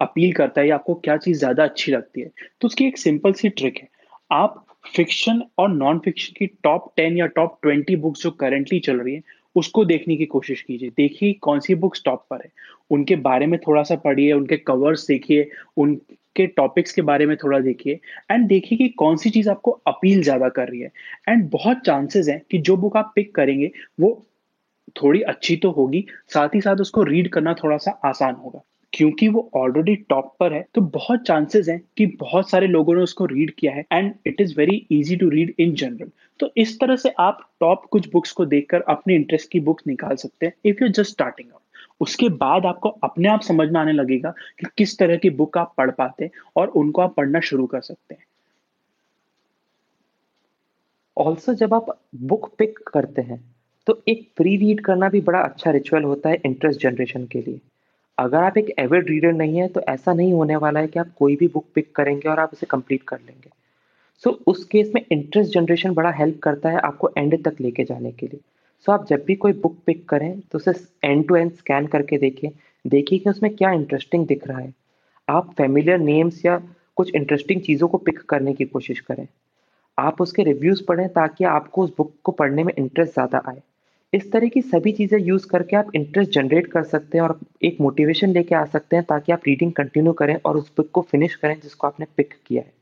[0.00, 2.30] अपील करता है या आपको क्या चीज़ ज़्यादा अच्छी लगती है
[2.60, 3.88] तो उसकी एक सिंपल सी ट्रिक है।
[4.30, 9.00] आप फिक्शन और नॉन फिक्शन की टॉप टेन या टॉप ट्वेंटी बुक्स जो करेंटली चल
[9.00, 9.22] रही है
[9.56, 12.50] उसको देखने की कोशिश कीजिए। देखिए कौन सी बुक्स टॉप पर है।
[12.90, 17.58] उनके बारे में थोड़ा सा पढ़िए, उनके कवर्स देखिए उनके टॉपिक्स के बारे में थोड़ा
[17.60, 20.90] देखिए एंड देखिए कि कौन सी चीज़ आपको अपील ज़्यादा कर रही है।
[21.28, 23.70] एंड बहुत चांसेस हैं कि जो बुक आप पिक करेंगे,
[24.00, 24.26] वो
[24.96, 29.26] थोड़ी अच्छी तो होगी, साथ ही साथ उसको रीड करना थोड़ा सा आसान होगा। क्योंकि
[29.28, 33.26] वो ऑलरेडी टॉप पर है तो बहुत चांसेस हैं कि बहुत सारे लोगों ने उसको
[33.26, 36.96] रीड किया है and it is very easy to read in general तो इस तरह
[36.96, 40.82] से आप टॉप कुछ बुक्स को देखकर अपने इंटरेस्ट की बुक निकाल सकते हैं if
[40.82, 41.58] you just starting out
[42.00, 44.30] उसके बाद आपको अपने आप समझ में आने लगेगा
[44.60, 47.80] कि किस तरह की बुक आप पढ़ पाते हैं और उनको आप पढ़ना शुरू कर
[47.80, 48.24] सकते हैं।
[51.16, 51.86] ऑल्सो जब आप
[52.24, 53.40] बुक पिक करते हैं
[53.86, 57.60] तो एक प्री रीड करना भी बड़ा अच्छा रिचुअल होता है इंटरेस्ट जनरेशन के लिए।
[58.18, 61.12] अगर आप एक एविड रीडर नहीं है तो ऐसा नहीं होने वाला है कि आप
[61.18, 63.50] कोई भी बुक पिक करेंगे और आप उसे कंप्लीट कर लेंगे।
[64.24, 67.84] सो so, उस केस में इंटरेस्ट जनरेशन बड़ा हेल्प करता है आपको एंड तक लेके
[67.84, 68.40] जाने के लिए।
[68.86, 70.72] सो so, आप जब भी कोई बुक पिक करें तो उसे
[71.04, 72.50] एंड टू एंड स्कैन करके देखिए।
[72.84, 74.72] देखिए कि उसमें क्या इंटरेस्टिंग दिख रहा है।
[75.28, 76.56] आप फेमिलियर नेम्स या
[76.96, 79.26] कुछ इंटरेस्टिंग चीज़ों को पिक करने की कोशिश करें।
[79.98, 83.60] आप उसके रिव्यूज़ पढ़ें ताकि आपको उस बुक को पढ़ने में इंटरेस्ट ज़्यादा आए।
[84.12, 87.80] इस तरह की सभी चीज़ें यूज़ करके आप इंटरेस्ट जनरेट कर सकते हैं और एक
[87.80, 91.34] मोटिवेशन लेके आ सकते हैं ताकि आप रीडिंग कंटिन्यू करें और उस बुक को फिनिश
[91.34, 92.72] करें जिसको आपने पिक किया है।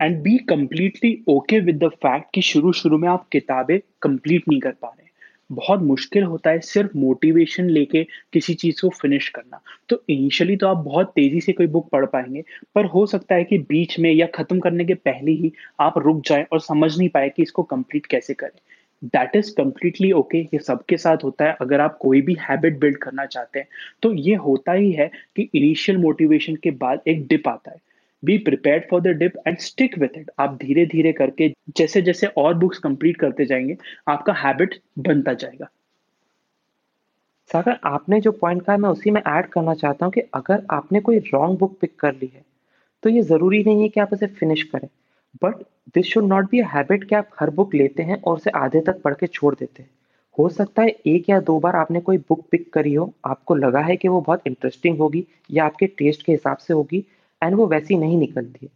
[0.00, 4.60] And be completely okay with the fact कि शुरू शुरू में आप किताबें कंप्लीट नहीं
[4.60, 5.02] कर पा रहे
[5.50, 10.68] बहुत मुश्किल होता है सिर्फ़ मोटिवेशन लेके किसी चीज़ को फिनिश करना। तो इनिशियली तो
[10.68, 12.42] आप बहुत तेज़ी से कोई बुक पढ़ पाएँगे,
[12.74, 16.22] पर हो सकता है कि बीच में या ख़त्म करने के पहले ही आप रुक
[16.26, 18.58] जाएँ और समझ नहीं पाए कि इसको कंप्लीट कैसे करें।
[19.04, 22.98] दैट इज़ कम्प्लीटली ओके ये सबके साथ होता है, अगर आप कोई भी हैबिट बिल्ड
[22.98, 23.68] करना चाहते हैं।
[24.02, 27.76] तो ये होता ही है कि इनिशियल मोटिवेशन के बाद एक डिप आता है।
[28.24, 32.26] Be prepare for the dip and stick with it आप धीरे धीरे करके जैसे जैसे
[32.26, 33.76] और बुक्स कंप्लीट करते जाएँगे,
[34.08, 35.68] आपका हैबिट बनता जाएगा।
[37.50, 41.00] सागर, आपने जो पॉइंट कहा, मैं उसी में ऐड करना चाहता हूँ कि अगर आपने
[41.00, 42.42] कोई रॉन्ग बुक पिक कर ली है
[43.02, 44.88] तो ये ज़रूरी नहीं है कि आप उसे फिनिश करें।
[45.42, 45.54] But
[45.94, 49.00] this should not be habit कि आप हर बुक लेते हैं और उसे आधे तक
[49.02, 49.90] पढ़ के छोड़ देते हैं।
[50.38, 53.80] हो सकता है एक या दो बार आपने कोई बुक पिक करी हो, आपको लगा
[53.80, 57.04] है कि वो बहुत इंटरेस्टिंग होगी या आपके टेस्ट के हिसाब से होगी
[57.44, 58.70] एंड वो वैसी नहीं निकलती है।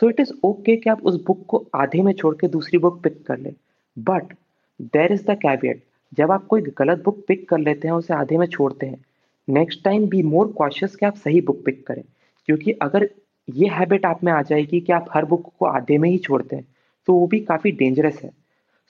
[0.00, 3.02] सो इट इज़ ओके कि आप उस बुक को आधे में छोड़ के दूसरी बुक
[3.02, 3.52] पिक कर लें।
[3.96, 4.32] But
[4.80, 5.82] there is the caveat
[6.12, 9.04] जब आप कोई गलत बुक पिक कर लेते हैं उसे आधे में छोड़ते हैं
[9.48, 12.02] next time be more cautious कि आप सही बुक पिक करें।
[12.48, 13.08] क्योंकि अगर
[13.48, 16.56] ये हैबिट आप में आ जाएगी कि आप हर बुक को आधे में ही छोड़ते
[16.56, 16.66] हैं
[17.08, 18.30] तो वो भी काफ़ी डेंजरस है।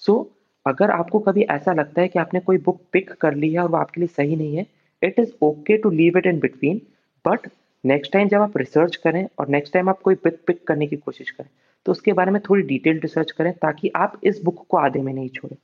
[0.02, 0.26] सो so,
[0.66, 3.68] अगर आपको कभी ऐसा लगता है कि आपने कोई बुक पिक कर ली है और
[3.70, 4.66] वो आपके लिए सही नहीं है
[5.02, 6.80] it is okay to leave it in between
[7.24, 7.48] but
[7.87, 10.97] next time जब आप रिसर्च करें और नेक्स्ट टाइम आप कोई बुक पिक करने की
[10.97, 11.49] कोशिश करें
[11.87, 15.12] तो उसके बारे में थोड़ी डिटेल रिसर्च करें ताकि आप इस बुक को आधे में
[15.12, 15.57] नहीं छोड़ें।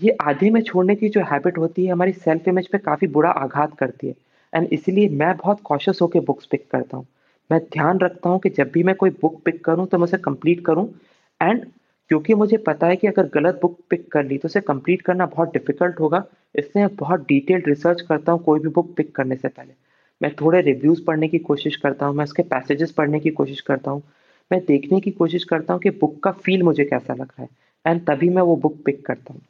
[0.00, 3.30] ये आधे में छोड़ने की जो हैबिट होती है, हमारी सेल्फ इमेज पे काफ़ी बुरा
[3.30, 4.14] आघात करती है।
[4.52, 7.06] एंड इसीलिए मैं बहुत कॉशियस होकर बुक्स पिक करता हूँ।
[7.50, 10.18] मैं ध्यान रखता हूँ कि जब भी मैं कोई बुक पिक करूँ तो मैं उसे
[10.18, 10.88] कंप्लीट करूँ।
[11.40, 11.64] एंड
[12.10, 15.26] क्योंकि मुझे पता है कि अगर गलत बुक पिक कर ली तो उसे कंप्लीट करना
[15.26, 16.24] बहुत डिफ़िकल्ट होगा।
[16.58, 19.72] इसलिए मैं बहुत डिटेल्ड रिसर्च करता हूँ कोई भी बुक पिक करने से पहले।
[20.22, 23.90] मैं थोड़े रिव्यूज़ पढ़ने की कोशिश करता हूँ, मैं उसके पैसेजेस पढ़ने की कोशिश करता
[23.90, 24.02] हूँ,
[24.50, 27.48] मैं देखने की कोशिश करता हूँ कि बुक का फील मुझे कैसा लग रहा है।
[27.86, 29.42] एंड तभी मैं वो बुक पिक करता हूँ।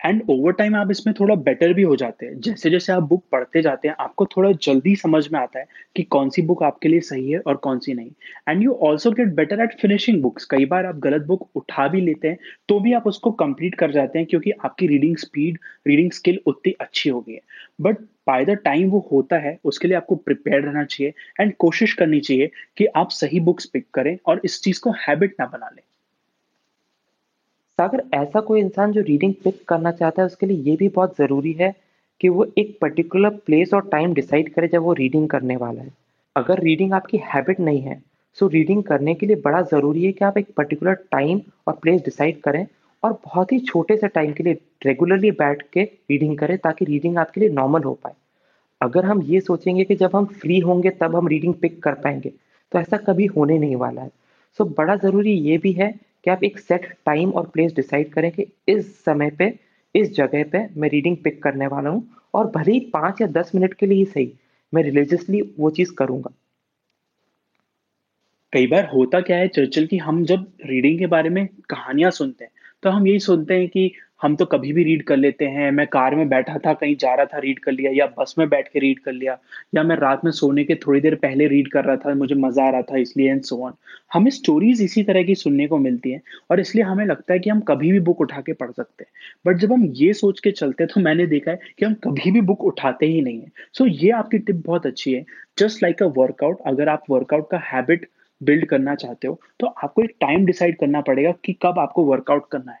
[0.00, 3.24] एंड ओवर टाइम आप इसमें थोड़ा बेटर भी हो जाते हैं। जैसे जैसे आप बुक
[3.32, 6.88] पढ़ते जाते हैं, आपको थोड़ा जल्दी समझ में आता है कि कौन सी बुक आपके
[6.88, 8.10] लिए सही है और कौन सी नहीं।
[8.48, 12.00] And you also get better at finishing books कई बार आप गलत बुक उठा भी
[12.00, 12.38] लेते हैं
[12.68, 16.72] तो भी आप उसको कंप्लीट कर जाते हैं क्योंकि आपकी रीडिंग स्पीड रीडिंग स्किल उतनी
[16.80, 17.40] अच्छी हो गई है।
[17.80, 21.92] बट बाय द टाइम वो होता है, उसके लिए आपको प्रिपेयर रहना चाहिए। एंड कोशिश
[21.92, 25.70] करनी चाहिए कि आप सही बुक्स पिक करें और इस चीज़ को हैबिट ना बना
[25.76, 25.82] लें।
[27.84, 31.16] अगर ऐसा कोई इंसान जो रीडिंग पिक करना चाहता है, उसके लिए ये भी बहुत
[31.18, 31.74] ज़रूरी है
[32.20, 35.92] कि वो एक पर्टिकुलर प्लेस और टाइम डिसाइड करे जब वो रीडिंग करने वाला है।
[36.36, 38.00] अगर रीडिंग आपकी हैबिट नहीं है
[38.38, 42.02] सो रीडिंग करने के लिए बड़ा ज़रूरी है कि आप एक पर्टिकुलर टाइम और प्लेस
[42.04, 42.66] डिसाइड करें
[43.02, 47.16] और बहुत ही छोटे से टाइम के लिए रेगुलरली बैठ के रीडिंग करें ताकि रीडिंग
[47.18, 48.12] आपके लिए नॉर्मल हो पाए।
[48.80, 52.32] अगर हम ये सोचेंगे कि जब हम फ्री होंगे, तब हम रीडिंग पिक कर पाएँगे
[52.72, 54.10] तो ऐसा कभी होने नहीं वाला है।
[54.58, 55.92] सो so बड़ा ज़रूरी ये भी है
[56.24, 59.58] कि आप एक सेट टाइम और प्लेस डिसाइड करें कि इस समय पे,
[59.94, 63.52] इस जगह पे मैं रीडिंग पिक करने वाला हूँ और भले ही पाँच या दस
[63.54, 64.32] मिनट के लिए ही सही,
[64.74, 66.30] मैं रिलीजियसली वो चीज़ करूँगा।
[68.52, 72.44] कई बार होता क्या है चर्चिल की हम जब रीडिंग के बारे में कहानियाँ सुनते
[72.44, 72.52] हैं
[72.82, 75.86] तो हम यही सुनते हैं कि हम तो कभी भी रीड कर लेते हैं। मैं
[75.86, 78.68] कार में बैठा था कहीं जा रहा था रीड कर लिया या बस में बैठ
[78.68, 79.38] के रीड कर लिया
[79.74, 82.64] या मैं रात में सोने के थोड़ी देर पहले रीड कर रहा था मुझे मज़ा
[82.64, 83.72] आ रहा था इसलिए एंड सो ऑन
[84.12, 87.50] हमें स्टोरीज इसी तरह की सुनने को मिलती हैं और इसलिए हमें लगता है कि
[87.50, 89.10] हम कभी भी बुक उठा के पढ़ सकते हैं।
[89.46, 92.30] बट जब हम ये सोच के चलते हैं तो मैंने देखा है कि हम कभी
[92.30, 95.24] भी बुक उठाते ही नहीं है। सो so, ये आपकी टिप बहुत अच्छी है।
[95.58, 98.08] जस्ट लाइक अ वर्कआउट अगर आप वर्कआउट का हैबिट
[98.40, 102.48] बिल्ड करना चाहते हो तो आपको एक टाइम डिसाइड करना पड़ेगा कि कब आपको वर्कआउट
[102.52, 102.78] करना है।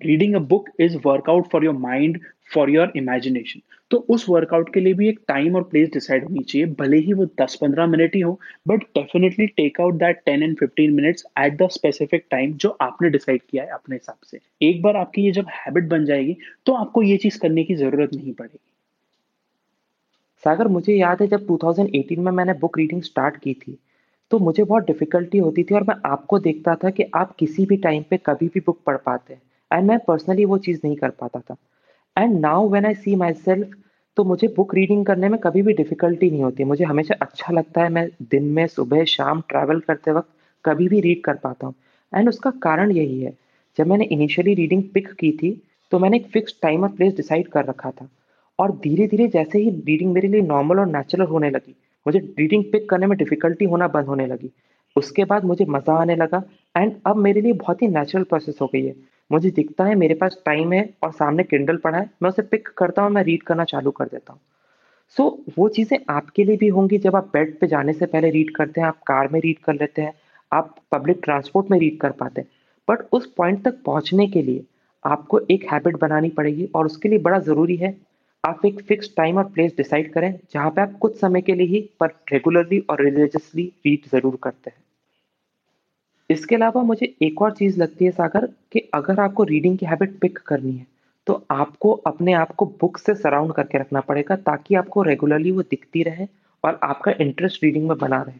[0.00, 2.20] Reading a book is workout for your mind
[2.54, 6.42] for your imagination तो उस वर्कआउट के लिए भी एक टाइम और प्लेस डिसाइड होनी
[6.42, 8.38] चाहिए, भले ही वो 10-15 मिनट ही हो
[8.68, 13.10] but definitely take out that 10 and 15 minutes at the specific time जो आपने
[13.10, 16.36] डिसाइड किया है अपने हिसाब से। एक बार आपकी ये जब हैबिट बन जाएगी
[16.66, 18.58] तो आपको ये चीज़ करने की ज़रूरत नहीं पड़ेगी।
[20.44, 23.78] सागर, मुझे याद है जब 2018 में मैंने बुक रीडिंग स्टार्ट की थी
[24.30, 27.76] तो मुझे बहुत डिफिकल्टी होती थी और मैं आपको देखता था कि आप किसी भी
[27.78, 31.10] टाइम पे कभी भी बुक पढ़ पाते हैं। एंड मैं पर्सनली वो चीज़ नहीं कर
[31.12, 31.56] पाता था।
[32.16, 33.70] And now when I see myself
[34.16, 37.82] तो मुझे बुक रीडिंग करने में कभी भी डिफ़िकल्टी नहीं होती। मुझे हमेशा अच्छा लगता
[37.82, 40.28] है। मैं दिन में, सुबह, शाम ट्रैवल करते वक्त
[40.64, 41.74] कभी भी रीड कर पाता हूँ।
[42.12, 43.32] एंड उसका कारण यही है।
[43.78, 45.50] जब मैंने इनिशियली रीडिंग पिक की थी
[45.92, 48.08] तो मैंने एक फिक्स टाइम और प्लेस डिसाइड कर रखा था।
[48.58, 51.74] और धीरे धीरे जैसे ही रीडिंग मेरे लिए नॉर्मल और नेचुरल होने लगी,
[52.06, 54.50] मुझे रीडिंग पिक करने में डिफ़िकल्टी होना बंद होने लगी।
[54.96, 56.42] उसके बाद मुझे मज़ा आने लगा।
[56.74, 58.94] एंड अब मेरे लिए बहुत ही नेचुरल प्रोसेस हो गई है।
[59.30, 62.68] मुझे दिखता है मेरे पास टाइम है और सामने किंडल पड़ा है। मैं उसे पिक
[62.78, 64.40] करता हूँ मैं रीड करना चालू कर देता हूँ।
[65.16, 68.30] सो so, वो चीज़ें आपके लिए भी होंगी जब आप बेड पे जाने से पहले
[68.30, 70.12] रीड करते हैं आप कार में रीड कर लेते हैं
[70.52, 72.48] आप पब्लिक ट्रांसपोर्ट में रीड कर पाते हैं।
[72.88, 74.64] बट उस पॉइंट तक पहुँचने के लिए
[75.04, 77.96] आपको एक हैबिट बनानी पड़ेगी और उसके लिए बड़ा ज़रूरी है
[78.44, 81.66] आप एक फिक्स टाइम और प्लेस डिसाइड करें जहाँ पे आप कुछ समय के लिए
[81.66, 84.78] ही पर रेगुलरली और रिलीजियसली रीड ज़रूर करते हैं।
[86.30, 90.18] इसके अलावा मुझे एक और चीज़ लगती है सागर, कि अगर आपको रीडिंग की हैबिट
[90.20, 90.86] पिक करनी है
[91.26, 95.62] तो आपको अपने आप को बुक से सराउंड करके रखना पड़ेगा, ताकि आपको रेगुलरली वो
[95.62, 96.26] दिखती रहे
[96.64, 98.38] और आपका इंटरेस्ट रीडिंग में बना रहे।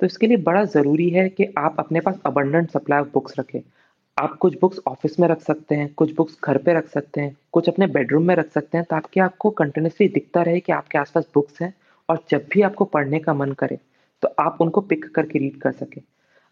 [0.00, 3.60] तो इसके लिए बड़ा ज़रूरी है कि आप अपने पास अबंडेंट सप्लाई ऑफ़ बुक्स रखें।
[4.16, 7.36] आप कुछ बुक्स ऑफ़िस में रख सकते हैं, कुछ बुक्स घर पे रख सकते हैं,
[7.52, 11.28] कुछ अपने बेडरूम में रख सकते हैं, ताकि आपको कंटिन्यूसली दिखता रहे कि आपके आसपास
[11.34, 11.72] बुक्स हैं
[12.08, 13.78] और जब भी आपको पढ़ने का मन करे
[14.22, 16.02] तो आप उनको पिक करके रीड कर सकें।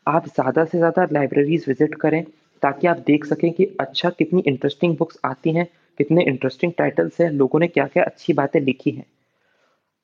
[0.07, 2.23] आप ज़्यादा से ज़्यादा लाइब्रेरीज विज़िट करें,
[2.63, 5.67] ताकि आप देख सकें कि अच्छा कितनी इंटरेस्टिंग बुक्स आती हैं,
[6.01, 9.07] कितने इंटरेस्टिंग टाइटल्स हैं, लोगों ने क्या क्या अच्छी बातें लिखी हैं।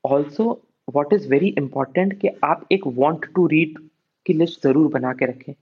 [0.05, 3.79] Also what is very important कि आप एक वॉन्ट टू रीड
[4.27, 5.53] की लिस्ट ज़रूर बना के रखें,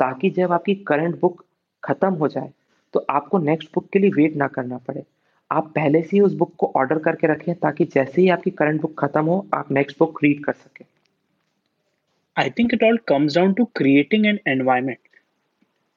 [0.00, 1.44] ताकि जब आपकी करंट बुक
[1.82, 2.50] ख़त्म हो जाए
[2.94, 5.02] तो आपको नेक्स्ट बुक के लिए वेट ना करना पड़े।
[5.50, 8.80] आप पहले से ही उस बुक को ऑर्डर करके रखें, ताकि जैसे ही आपकी करंट
[8.80, 10.84] बुक ख़त्म हो, आप नेक्स्ट बुक रीड कर सकें।
[12.38, 15.00] I think it all comes down to creating an environment.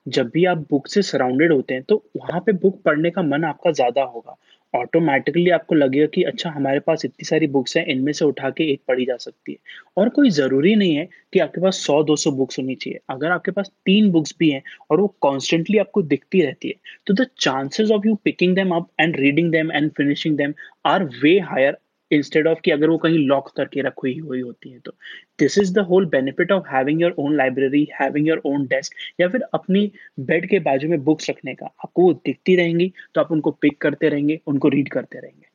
[0.06, 3.44] जब भी आप बुक से सराउंडेड होते हैं तो वहाँ पे बुक पढ़ने का मन
[3.44, 4.36] आपका ज़्यादा होगा।
[4.74, 8.64] ऑटोमेटिकली आपको लगेगा कि अच्छा हमारे पास इतनी सारी बुक्स हैं, इनमें से उठा के
[8.74, 9.58] एक पढ़ी जा सकती है।
[9.98, 13.32] और कोई ज़रूरी नहीं है कि आपके पास सौ, दो सौ बुक्स होनी चाहिए। अगर
[13.32, 16.76] आपके पास तीन बुक्स भी हैं और वो कॉन्स्टेंटली आपको दिखती रहती है
[17.08, 20.54] तो the chances of you picking them up and reading them and finishing them
[20.86, 21.78] are way higher
[22.12, 24.92] instead of कि अगर वो कहीं लॉक करके रखी हुई होती है तो
[25.40, 29.28] this is the whole benefit of having your own library having your own desk या
[29.30, 29.92] फिर अपनी
[30.22, 33.78] बेड के बाजू में बुक्स रखने का। आपको वो दिखती रहेंगी तो आप उनको पिक
[33.82, 35.50] करते रहेंगे, उनको रीड करते रहेंगे।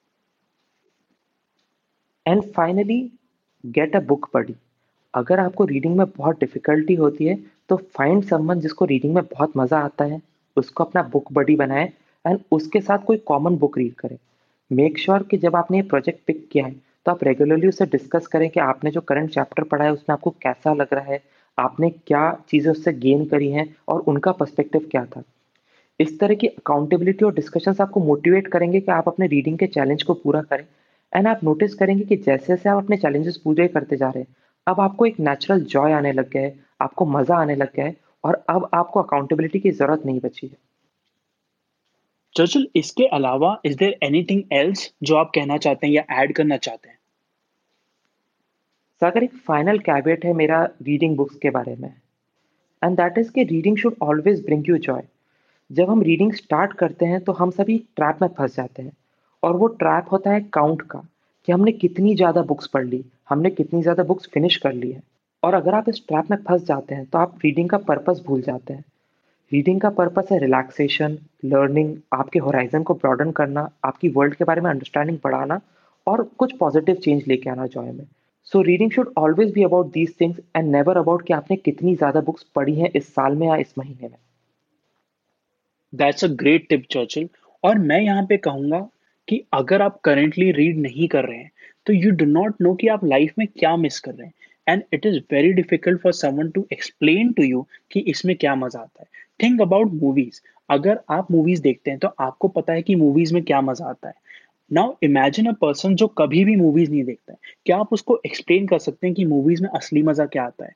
[2.27, 3.01] And finally
[3.65, 4.55] get a book पढ़ी
[5.15, 7.37] अगर आपको रीडिंग में बहुत डिफिकल्टी होती है
[7.69, 10.21] तो फाइंड समवन जिसको रीडिंग में बहुत मज़ा आता है,
[10.57, 11.93] उसको अपना बुक बडी बनाए
[12.25, 14.17] एंड उसके साथ कोई कॉमन बुक रीड करें।
[14.71, 16.75] मेक श्योर sure कि जब आपने ये प्रोजेक्ट पिक किया है
[17.07, 20.31] तो आप रेगुलरली उससे डिस्कस करें कि आपने जो करंट चैप्टर पढ़ा है, उसमें आपको
[20.43, 21.21] कैसा लग रहा है,
[21.59, 25.23] आपने क्या चीज़ें उससे गेन करी हैं और उनका पर्सपेक्टिव क्या था।
[26.01, 30.03] इस तरह की अकाउंटेबिलिटी और डिस्कशंस आपको मोटिवेट करेंगे कि आप अपने रीडिंग के चैलेंज
[30.03, 30.65] को पूरा करें।
[31.13, 34.35] एंड आप नोटिस करेंगे कि जैसे जैसे आप अपने चैलेंजेस पूरे करते जा रहे हैं,
[34.67, 37.97] अब आपको एक नेचुरल जॉय आने लग गया है, आपको मज़ा आने लग गया है
[38.25, 40.57] और अब आपको अकाउंटेबिलिटी की ज़रूरत नहीं बची है।
[42.37, 46.57] चर्चिल, इसके अलावा इज़ देयर एनीथिंग एल्स जो आप कहना चाहते हैं या ऐड करना
[46.59, 46.99] चाहते हैं?
[49.03, 51.89] सागर, एक फाइनल कैबिट है मेरा रीडिंग बुक्स के बारे में।
[52.83, 55.03] एंड दैट इज़ कि reading should always bring you joy
[55.71, 58.93] जब हम रीडिंग स्टार्ट करते हैं तो हम सभी ट्रैप में फंस जाते हैं।
[59.43, 60.99] और वो ट्रैप होता है काउंट का,
[61.49, 65.03] कि हमने कितनी ज़्यादा बुक्स पढ़ ली, हमने कितनी ज़्यादा बुक्स फिनिश कर ली है।
[65.43, 68.43] और अगर आप इस ट्रैप में फंस जाते हैं तो आप रीडिंग का पर्पस भूल
[68.43, 68.85] जाते हैं।
[69.53, 74.61] रीडिंग का पर्पस है रिलैक्सेशन लर्निंग आपके होराइजन को ब्रॉडन करना, आपकी वर्ल्ड के बारे
[74.61, 75.61] में अंडरस्टैंडिंग बढ़ाना
[76.07, 78.05] और कुछ पॉजिटिव चेंज लेके आना जॉय में।
[78.53, 82.21] So reading should always be about these things and never about कि आपने कितनी ज़्यादा
[82.23, 84.17] बुक्स पढ़ी हैं इस साल में या इस महीने में।
[85.93, 87.29] That's a great tip Churchill
[87.65, 88.79] और मैं यहाँ पे कहूँगा
[89.29, 91.51] कि अगर आप करेंटली रीड नहीं कर रहे हैं
[91.87, 94.35] तो यू डू नॉट नो कि आप लाइफ में क्या मिस कर रहे हैं।
[94.67, 98.81] And it is very difficult for someone to explain to you कि इसमें क्या मज़ा
[98.81, 100.41] आता है। Think about movies.
[100.71, 104.09] अगर आप मूवीज़ देखते हैं तो आपको पता है कि मूवीज़ में क्या मज़ा आता
[104.09, 104.15] है।
[104.71, 108.67] नाउ इमेजिन अ पर्सन जो कभी भी मूवीज़ नहीं देखता है। क्या आप उसको एक्सप्लेन
[108.67, 110.73] कर सकते हैं कि मूवीज़ में असली मज़ा क्या आता है?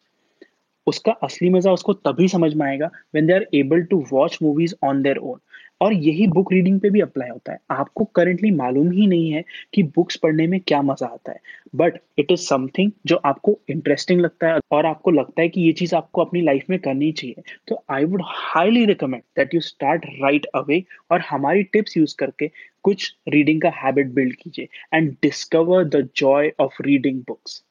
[0.86, 4.74] उसका असली मज़ा उसको तभी समझ में आएगा when they are able to watch movies
[4.84, 5.38] on their own
[5.80, 9.44] और यही बुक रीडिंग पे भी अप्लाई होता है। आपको करेंटली मालूम ही नहीं है
[9.74, 11.40] कि बुक्स पढ़ने में क्या मज़ा आता है।
[11.76, 15.72] बट इट इज़ समथिंग जो आपको इंटरेस्टिंग लगता है और आपको लगता है कि ये
[15.72, 20.04] चीज़ आपको अपनी लाइफ में करनी चाहिए। तो I would highly recommend that you start
[20.22, 22.50] right away और हमारी टिप्स यूज़ करके
[22.84, 27.62] कुछ रीडिंग का हैबिट बिल्ड कीजिए and discover the joy of reading books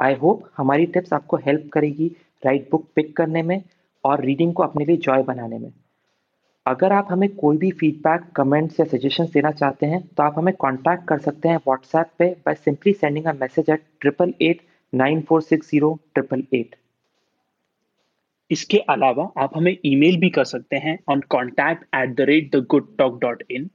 [0.00, 2.10] I hope हमारी टिप्स आपको हेल्प करेगी
[2.42, 3.62] राइट बुक पिक करने में
[4.04, 5.72] और रीडिंग को अपने लिए जॉय बनाने में।
[6.66, 10.54] अगर आप हमें कोई भी फीडबैक कमेंट्स या सजेशन देना चाहते हैं तो आप हमें
[10.54, 14.60] कॉन्टैक्ट कर सकते हैं व्हाट्सएप पे by simply sending a message at triple eight
[14.94, 16.76] nine four six zero triple eight
[18.50, 22.66] इसके अलावा आप हमें ईमेल भी कर सकते हैं on contact at the rate the
[22.70, 23.70] good talk dot in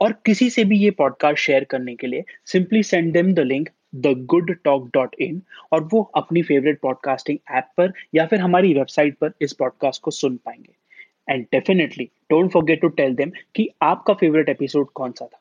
[0.00, 3.68] और किसी से भी ये पॉडकास्ट शेयर करने के लिए simply send them the link
[3.94, 5.42] the good talk dot in
[5.72, 10.10] और वो अपनी फेवरेट पॉडकास्टिंग ऐप पर या फिर हमारी वेबसाइट पर इस पॉडकास्ट को
[10.10, 10.83] सुन पाएँगे।
[11.28, 15.40] And definitely don't forget to tell them कि आपका फेवरेट एपिसोड कौन सा था।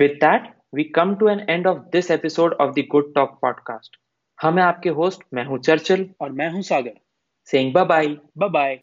[0.00, 3.96] With that we come to an end of this episode of the good talk podcast
[4.38, 6.98] हमें हैं आपके होस्ट मैं हूँ चर्चिल। और मैं हूँ Sagar.
[7.48, 8.06] Saying bye bye
[8.38, 8.80] bye bye